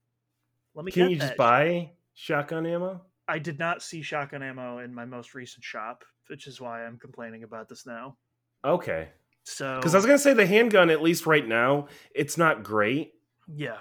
[0.74, 1.26] Let me Can you that.
[1.26, 3.02] just buy shotgun ammo?
[3.28, 6.98] I did not see shotgun ammo in my most recent shop, which is why I'm
[6.98, 8.18] complaining about this now.
[8.64, 9.10] Okay.
[9.44, 13.14] So Because I was gonna say the handgun, at least right now, it's not great.
[13.48, 13.80] yeah.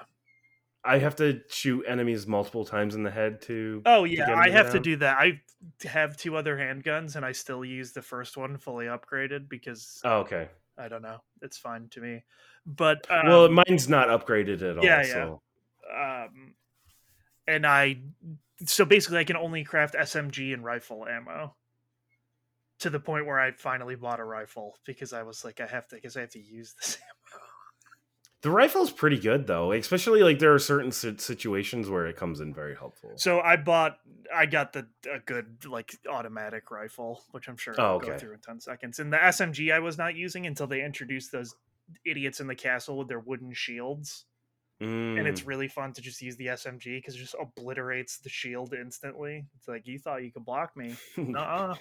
[0.85, 3.83] I have to shoot enemies multiple times in the head to.
[3.85, 5.19] Oh yeah, them I to have to do that.
[5.19, 5.41] I
[5.87, 10.21] have two other handguns and I still use the first one fully upgraded because Oh,
[10.21, 10.49] okay.
[10.79, 11.19] I don't know.
[11.43, 12.25] It's fine to me.
[12.65, 14.85] But um, well, mine's not upgraded at all.
[14.85, 15.07] yeah, yeah.
[15.07, 15.43] So.
[15.95, 16.55] um
[17.47, 18.01] and I
[18.65, 21.55] so basically I can only craft SMG and rifle ammo
[22.81, 25.89] to the point where I finally bought a rifle because I was like I have
[25.89, 27.20] to because I have to use this ammo.
[28.43, 32.55] The rifle's pretty good though, especially like there are certain situations where it comes in
[32.55, 33.13] very helpful.
[33.17, 33.99] So I bought
[34.35, 38.33] I got the a good like automatic rifle, which I'm sure Oh, I'll go through
[38.33, 38.99] in 10 seconds.
[38.99, 41.55] And the SMG I was not using until they introduced those
[42.07, 44.25] idiots in the castle with their wooden shields.
[44.81, 45.47] And it's Mm.
[45.47, 49.45] really fun to just use the SMG because it just obliterates the shield instantly.
[49.59, 50.95] It's like you thought you could block me.
[51.19, 51.75] Nuh-uh.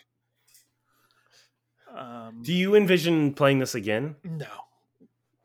[1.95, 4.17] Um, Do you envision playing this again?
[4.25, 4.47] no.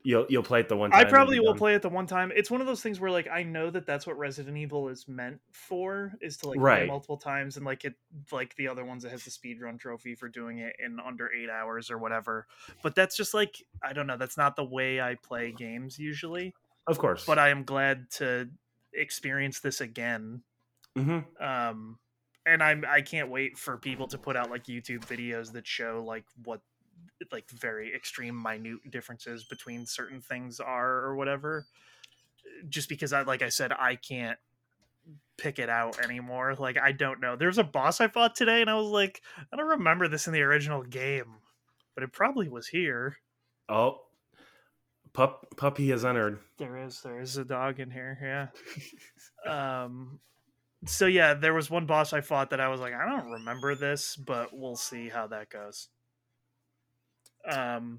[0.04, 1.00] You'll you'll play it the one time.
[1.00, 1.56] I probably will done?
[1.56, 2.30] play it the one time.
[2.36, 5.08] It's one of those things where like I know that that's what Resident Evil is
[5.08, 7.94] meant for is to like play multiple times and like it
[8.30, 11.32] like the other ones that has the speed run trophy for doing it in under
[11.32, 12.46] 8 hours or whatever.
[12.82, 16.54] But that's just like I don't know, that's not the way I play games usually,
[16.86, 17.26] Of course.
[17.26, 18.50] but I am glad to
[18.92, 20.44] experience this again.
[20.96, 21.98] hmm Um
[22.46, 26.04] and I'm I can't wait for people to put out like YouTube videos that show
[26.06, 26.60] like what
[27.32, 31.66] like very extreme minute differences between certain things are or whatever.
[32.68, 34.38] Just because I like I said I can't
[35.36, 36.54] pick it out anymore.
[36.58, 37.36] Like I don't know.
[37.36, 39.22] There's a boss I fought today and I was like
[39.52, 41.36] I don't remember this in the original game
[41.94, 43.16] but it probably was here.
[43.68, 44.00] Oh,
[45.12, 46.40] pup puppy has entered.
[46.58, 48.18] there is there is a dog in here
[49.46, 49.50] yeah.
[49.84, 50.18] Um
[50.86, 53.74] so yeah there was one boss I fought that I was like I don't remember
[53.74, 55.88] this but we'll see how that goes
[57.50, 57.98] um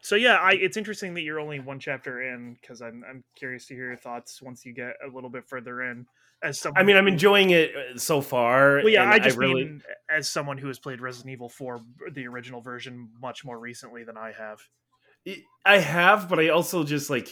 [0.00, 3.66] so yeah i it's interesting that you're only one chapter in because i'm i'm curious
[3.66, 6.06] to hear your thoughts once you get a little bit further in
[6.42, 8.76] as someone I mean, I'm enjoying it uh, so far.
[8.76, 11.80] well yeah i just really, mean as someone who has played resident evil 4
[12.12, 14.60] the original version much more recently than i have
[15.64, 17.28] I have, but I also just like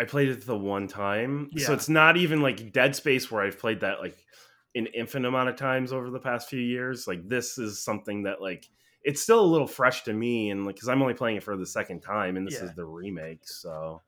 [0.00, 3.58] I played it the one time, so it's not even like Dead Space where I've
[3.58, 4.16] played that like
[4.74, 7.06] an infinite amount of times over the past few years.
[7.06, 8.66] Like this is something that like
[9.02, 11.56] it's still a little fresh to me, and like because I'm only playing it for
[11.56, 12.64] the second time, and this Yeah.
[12.64, 14.02] is the remake, so.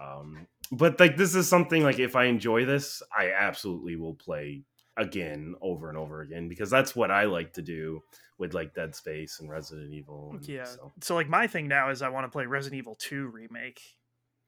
[0.00, 4.62] Um, but like this is something like if I enjoy this, I absolutely will play
[4.96, 8.02] again over and over again because that's what I like to do
[8.38, 10.30] with like Dead Space and Resident Evil.
[10.34, 12.96] and yeah so- so like my thing now is i want to play resident evil
[13.00, 13.80] 2 remake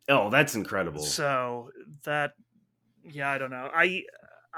[0.08, 1.02] Oh, that's incredible.
[1.02, 1.70] So
[2.04, 2.32] that,
[3.04, 3.70] yeah, I don't know.
[3.72, 4.04] I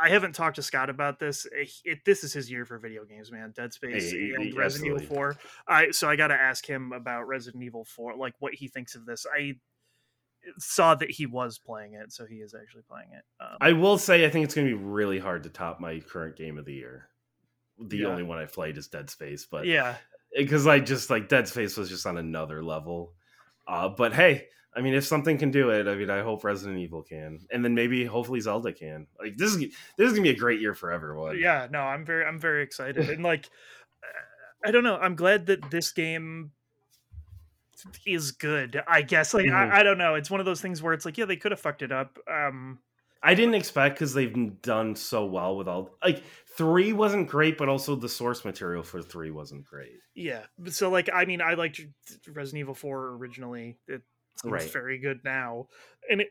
[0.01, 1.47] I haven't talked to Scott about this.
[1.53, 3.53] It, it- this is his year for video games, man.
[3.55, 5.15] Dead Space Hey, and Resident Evil.
[5.15, 5.37] Four.
[5.69, 8.95] I so I got to ask him about Resident Evil Four, like what he thinks
[8.95, 9.27] of this.
[9.33, 9.55] I
[10.59, 13.23] saw that he was playing it, so he is actually playing it.
[13.41, 16.01] Um, I will say I think it's going to be really hard to top my
[16.01, 17.09] current game of the year.
[17.79, 18.07] The Yeah.
[18.09, 19.97] only one I've played is Dead Space, but yeah,
[20.37, 23.13] because I just like Dead Space was just on another level.
[23.69, 26.79] Uh, but hey, I mean, if something can do it, I mean, I hope Resident
[26.79, 29.07] Evil can, and then maybe hopefully Zelda can.
[29.21, 31.39] Like this is this is gonna be a great year for everyone.
[31.39, 31.69] yeah.
[31.71, 33.49] No, I'm very I'm very excited, and like
[34.65, 34.97] I don't know.
[34.97, 36.53] I'm glad that this game
[38.07, 38.81] is good.
[38.87, 39.53] I guess like Mhm.
[39.73, 40.15] I, I don't know.
[40.15, 42.19] It's one of those things where it's like yeah, they could have fucked it up.
[42.31, 42.79] Um,
[43.23, 46.23] I didn't expect because they've done so well with all like
[46.57, 49.99] three wasn't great, but also the source material for three wasn't great.
[50.15, 50.45] Yeah.
[50.67, 51.81] So like I mean I liked
[52.29, 53.79] Resident Evil 4 originally.
[53.89, 54.03] It
[54.37, 54.73] seems Right.
[54.73, 55.69] very good now.
[56.11, 56.29] And it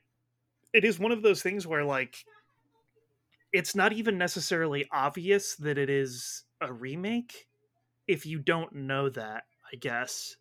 [0.74, 2.26] it is one of those things where like
[3.52, 7.48] it's not even necessarily obvious that it is a remake
[8.08, 10.38] if you don't know that, I guess.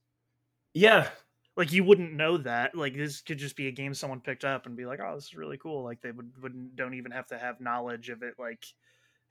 [0.75, 1.11] Yeah,
[1.57, 2.75] Like you wouldn't know that.
[2.75, 5.27] Like this could just be a game someone picked up and be like, "Oh, this
[5.27, 8.35] is really cool." Like they would wouldn't don't even have to have knowledge of it
[8.39, 8.67] like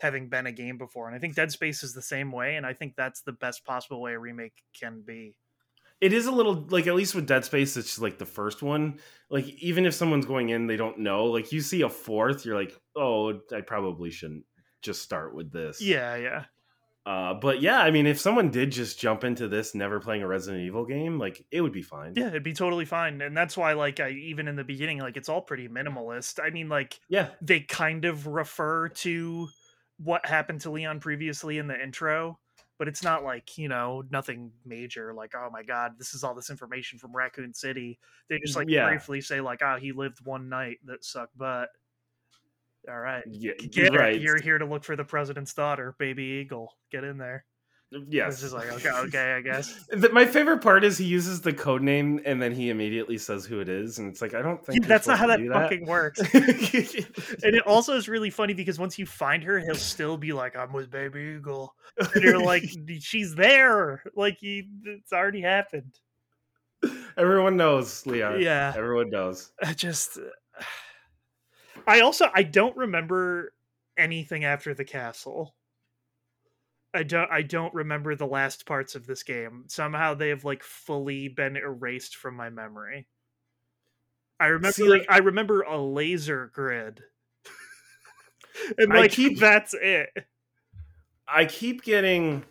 [0.02, 1.08] having been a game before.
[1.08, 3.66] And I think Dead Space is the same way and I think that's the best
[3.66, 5.38] possible way a remake can be.
[6.02, 9.00] It is a little like at least with Dead Space, it's like the first one.
[9.30, 11.26] Like even if someone's going in, they don't know.
[11.26, 14.46] Like you see a fourth, you're like, oh, I probably shouldn't
[14.82, 15.82] just start with this.
[15.82, 16.46] Yeah, yeah.
[17.06, 20.28] Uh, but yeah, I mean, if someone did just jump into this never playing a
[20.28, 22.14] Resident Evil game, like it would be fine.
[22.16, 25.18] Yeah, it'd be totally fine, and that's why, like, I even in the beginning, like,
[25.18, 26.40] it's all pretty minimalist.
[26.44, 29.48] I mean, like, Yeah, they kind of refer to
[29.98, 32.38] what happened to Leon previously in the intro,
[32.80, 35.14] but it's not like you know nothing major.
[35.14, 38.00] Like, oh my god, this is all this information from Raccoon City.
[38.30, 38.88] They just mm, like Yeah.
[38.88, 41.70] briefly say like, oh, he lived one night that sucked butt.
[42.90, 44.16] All right, yeah, get right.
[44.16, 44.22] it.
[44.22, 46.74] You're here to look for the president's daughter, baby eagle.
[46.90, 47.46] Get in there.
[47.92, 49.86] Yes, It's just like okay, okay, I guess.
[49.90, 53.46] The- my favorite part is he uses the code name and then he immediately says
[53.46, 55.54] who it is, and it's like I don't think Yeah, that's not how that supposed
[55.54, 56.20] fucking works.
[57.44, 60.56] And it also is really funny because once you find her, he'll still be like,
[60.56, 61.76] "I'm with Baby Eagle,"
[62.14, 62.64] and you're like,
[63.00, 66.00] "She's there!" Like, he, it's already happened.
[67.18, 68.42] Everyone knows, Leon.
[68.42, 69.52] Yeah, everyone knows.
[69.62, 70.18] I just.
[71.88, 73.54] I also I don't remember
[73.98, 75.56] anything after the castle.
[76.94, 79.66] I don't I don't remember the last parts of this game.
[79.68, 83.08] Somehow they have like fully been erased from my memory.
[84.40, 87.02] I remember See, like I remember a laser grid.
[88.78, 90.10] and I like keep- that's it.
[91.28, 92.44] I keep getting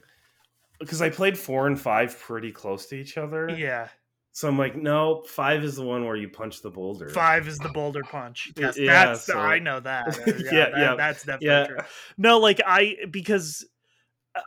[0.78, 3.49] because I played four and five pretty close to each other.
[3.51, 3.89] Yeah.
[4.30, 7.09] So I'm like, no, five is the one where you punch the boulder.
[7.09, 8.53] Five is the boulder punch.
[8.57, 10.16] Yes, yeah, that's so- I know that.
[10.28, 11.66] Uh, Yeah, that- yeah, that's definitely yeah.
[11.66, 11.78] true.
[12.18, 13.66] No, like I because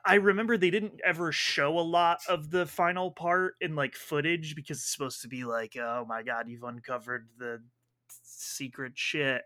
[0.05, 4.55] I remember they didn't ever show a lot of the final part in like footage
[4.55, 7.61] because it's supposed to be like, oh my god, you've uncovered the
[8.23, 9.43] secret shit.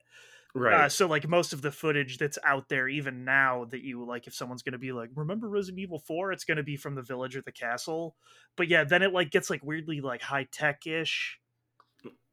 [0.53, 0.85] Right.
[0.85, 4.25] Uh, so like most of the footage that's out there, even now, that you like,
[4.25, 7.35] if someone's gonna be like, remember Resident Evil Four, it's gonna be from the village
[7.35, 8.15] or the castle.
[8.55, 11.39] But yeah, then it like gets like weirdly like high tech ish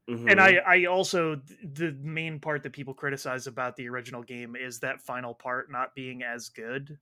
[0.07, 0.39] and.
[0.39, 5.01] I, I also the main part that people criticize about the original game is that
[5.01, 6.97] final part not being as good.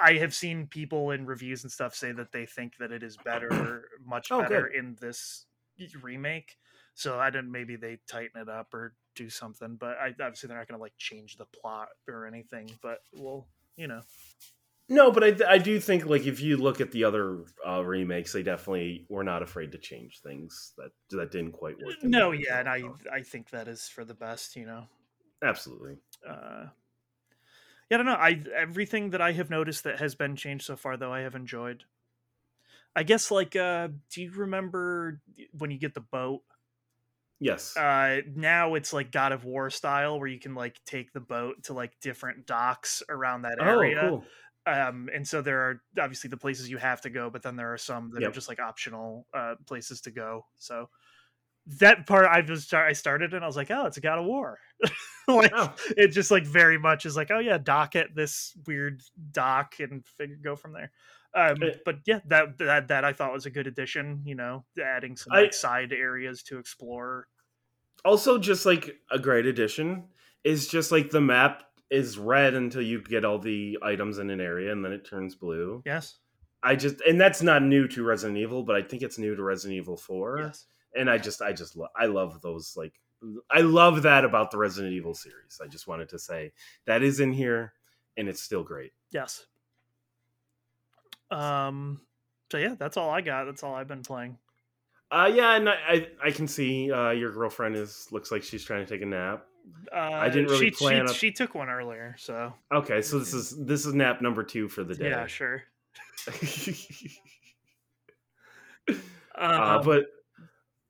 [0.00, 3.16] I have seen people in reviews and stuff say that they think that it is
[3.24, 4.78] better, much Oh, better good.
[4.78, 5.46] in this
[6.02, 6.56] remake.
[6.94, 7.50] So I didn't.
[7.50, 9.76] Maybe they tighten it up or do something.
[9.76, 12.68] But I, obviously they're not going to like change the plot or anything.
[12.82, 13.46] But well,
[13.76, 14.02] you know,
[14.88, 18.32] No, but I, I do think like if you look at the other uh, remakes,
[18.34, 21.94] they definitely were not afraid to change things that that didn't quite work.
[22.02, 22.82] no, yeah, and I.
[23.10, 24.54] I think that is for the best.
[24.54, 24.84] You know,
[25.42, 25.96] absolutely.
[26.28, 26.66] uh
[27.90, 28.12] yeah, I don't know.
[28.12, 31.34] I everything that I have noticed that has been changed so far though I have
[31.34, 31.84] enjoyed.
[32.94, 35.20] I guess like uh do you remember
[35.58, 36.42] when you get the boat?
[37.40, 37.76] Yes.
[37.76, 41.64] Uh now it's like God of War style where you can like take the boat
[41.64, 43.70] to like different docks around that area.
[43.74, 44.00] oh, area.
[44.00, 44.24] cool.
[44.64, 47.72] Um and so there are obviously the places you have to go, but then there
[47.72, 50.46] are some that are just like optional uh places to go.
[50.58, 50.88] So
[51.66, 54.18] that part I was start I started and I was like, oh, it's a God
[54.18, 54.58] of War.
[55.28, 59.00] like Oh, it just like very much is like oh yeah dock at this weird
[59.30, 60.90] dock and figure go from there
[61.34, 61.74] um Eh.
[61.84, 65.32] but yeah that that that i thought was a good addition you know adding some
[65.32, 67.28] I- side areas to explore
[68.04, 70.02] also, just like a great addition
[70.42, 74.40] is just like the map is red until you get all the items in an
[74.40, 75.82] area, and then it turns blue.
[75.86, 76.16] yes
[76.64, 79.42] I just and that's not new to Resident Evil, but I think it's new to
[79.44, 80.38] Resident Evil Four.
[80.40, 83.00] yes and I just I just lo- I love those like
[83.50, 85.60] I love that about the Resident Evil series.
[85.62, 86.52] I just wanted to say
[86.86, 87.72] that is in here
[88.16, 88.92] and it's still great.
[89.10, 89.46] yes
[91.30, 92.00] um
[92.50, 94.36] so yeah that's all i got that's all i've been playing
[95.10, 98.64] Uh yeah, and I I, I can see uh your girlfriend is looks like she's
[98.64, 99.46] trying to take a nap.
[99.92, 103.32] uh didn't really she, plan she, a- she took one earlier so Okay, so this
[103.32, 105.04] is this is nap number 2 for the day.
[105.08, 105.62] yeah sure
[109.38, 110.04] uh, um, but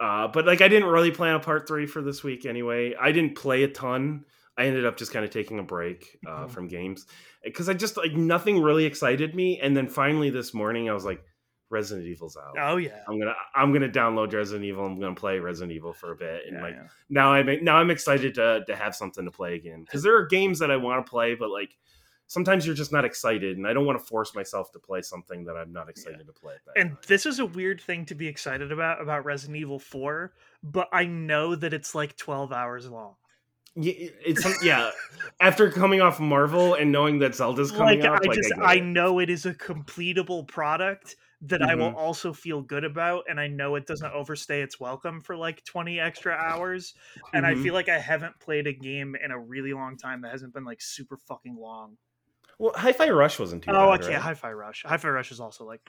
[0.02, 2.94] uh, but like I didn't really plan a part three for this week anyway.
[3.00, 4.24] I didn't play a ton.
[4.58, 6.50] I ended up just kind of taking a break uh, Mhm.
[6.50, 7.06] from games
[7.42, 9.58] because I just like nothing really excited me.
[9.60, 11.22] And then finally this morning I was like,
[11.70, 12.54] Resident Evil's out.
[12.60, 14.84] oh yeah I'm gonna I'm gonna download Resident Evil.
[14.84, 16.88] I'm gonna play Resident Evil for a bit, and yeah, like yeah.
[17.08, 20.26] now I'm now I'm excited to to have something to play again because there are
[20.26, 21.70] games that I want to play, but like
[22.32, 25.44] sometimes you're just not excited, and I don't want to force myself to play something
[25.44, 26.54] that I'm not excited to play.
[26.76, 26.98] And time.
[27.06, 31.04] this is a weird thing to be excited about about Resident Evil 4, but I
[31.04, 33.16] know that it's like 12 hours long.
[33.74, 33.92] Yeah,
[34.24, 34.90] it's yeah.
[35.40, 38.58] After coming off Marvel and knowing that Zelda's coming Like out, I like, just get
[38.62, 41.96] I, know it is a completable product that I will Mhm.
[41.96, 45.98] also feel good about and I know it doesn't overstay its welcome for like 20
[45.98, 46.94] extra hours
[47.32, 47.62] and I Mhm.
[47.62, 50.64] feel like I haven't played a game in a really long time that hasn't been
[50.64, 51.96] like super fucking long.
[52.62, 54.02] Well, Hi-Fi Rush wasn't too oh, I bad.
[54.02, 54.22] can't right?
[54.22, 54.84] Hi-Fi Rush.
[54.86, 55.80] Hi-Fi Rush is also like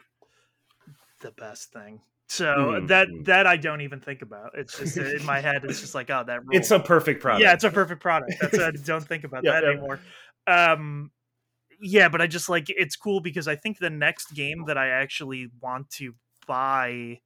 [1.22, 2.02] the best thing.
[2.28, 4.58] So Mhm, that that I don't even think about.
[4.58, 5.64] It's just in my head.
[5.66, 6.40] It's just like, oh, that.
[6.52, 7.44] It's a perfect product.
[7.44, 8.34] Yeah, it's a perfect product.
[8.42, 9.70] That's I don't think about Yeah, that yeah.
[9.70, 10.00] anymore.
[10.48, 11.12] Um,
[11.80, 14.90] yeah, but I just like it's cool because I think the next game that I
[14.90, 16.16] actually want to
[16.48, 17.20] buy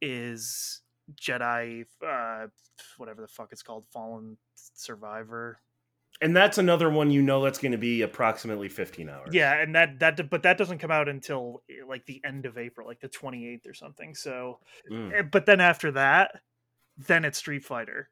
[0.00, 0.80] is
[1.14, 2.46] Jedi, uh,
[2.96, 5.60] whatever the fuck it's called, Fallen Survivor.
[6.20, 9.32] And that's another one you know that's going to be approximately 15 hours.
[9.32, 12.58] Yeah, and that that but that doesn't come out until eh, like the end of
[12.58, 14.14] April, like the 28th or something.
[14.14, 14.58] So,
[14.90, 15.12] Mm.
[15.14, 16.40] eh, but then after that,
[16.96, 18.10] then it's Street Fighter.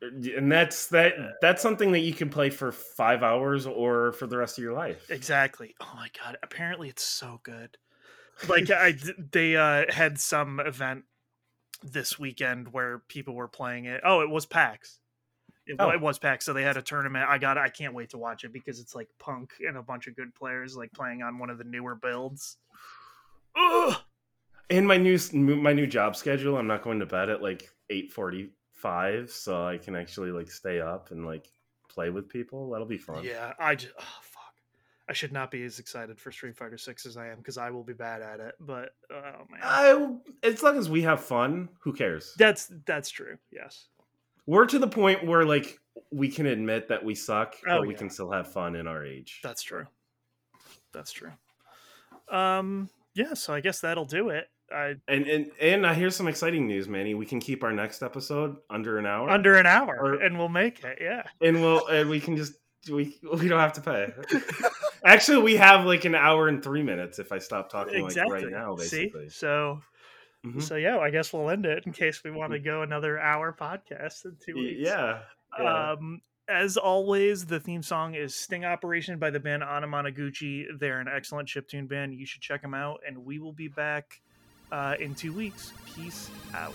[0.00, 4.36] And that's that that's something that you can play for 5 hours or for the
[4.38, 5.10] rest of your life.
[5.10, 5.74] Exactly.
[5.80, 6.38] Oh my god!
[6.42, 7.76] Apparently, it's so good.
[8.48, 8.96] Like I,
[9.32, 11.04] they uh, had some event
[11.82, 14.00] this weekend where people were playing it.
[14.04, 14.98] Oh, it was PAX.
[15.72, 15.90] It, Oh.
[15.90, 17.26] it was PAX, so they had a tournament.
[17.28, 17.58] I got.
[17.58, 20.34] I can't wait to watch it because it's like Punk and a bunch of good
[20.34, 22.58] players like playing on one of the newer builds.
[23.56, 23.96] Ugh!
[24.70, 29.30] In my new my new job schedule, I'm not going to bed at like 8:45
[29.30, 31.48] so I can actually like stay up and like
[31.88, 32.70] play with people.
[32.70, 33.24] That'll be fun.
[33.24, 33.92] Yeah, I just.
[33.98, 34.42] Oh, fuck.
[35.08, 37.70] I should not be as excited for Street Fighter Six as I am because I
[37.70, 38.54] will be bad at it.
[38.60, 42.34] But oh man, I, as long as we have fun, who cares?
[42.38, 43.36] that's that's true.
[43.50, 43.88] Yes.
[44.46, 45.78] We're to the point where like
[46.10, 47.98] we can admit that we suck, Oh, but we yeah.
[47.98, 49.40] can still have fun in our age.
[49.42, 49.86] That's true.
[50.92, 51.32] That's true.
[52.30, 52.88] Um.
[53.14, 53.34] Yeah.
[53.34, 54.48] So I guess that'll do it.
[54.74, 57.14] I And and and uh, here's some exciting news, Manny.
[57.14, 60.48] We can keep our next episode under an hour, under an hour, Or- and we'll
[60.48, 60.98] make it.
[61.00, 61.24] Yeah.
[61.40, 62.54] and we'll and we can just
[62.90, 64.12] we we don't have to pay.
[65.04, 68.34] Actually, we have like an hour and three minutes if I stop talking exactly.
[68.34, 68.74] like right now.
[68.76, 69.34] Basically, See.
[69.36, 69.80] So.
[70.44, 70.62] Mhm.
[70.62, 73.52] So yeah, I guess we'll end it in case we want to go another hour
[73.58, 74.80] podcast in two weeks.
[74.80, 75.20] yeah.
[75.58, 75.92] yeah.
[75.92, 80.66] Um, as always, the theme song is Sting Operation by the band Anamanaguchi.
[80.78, 82.14] They're an excellent chiptune band.
[82.14, 83.00] You should check them out.
[83.06, 84.20] And we will be back
[84.72, 85.72] uh, in two weeks.
[85.94, 86.74] Peace out.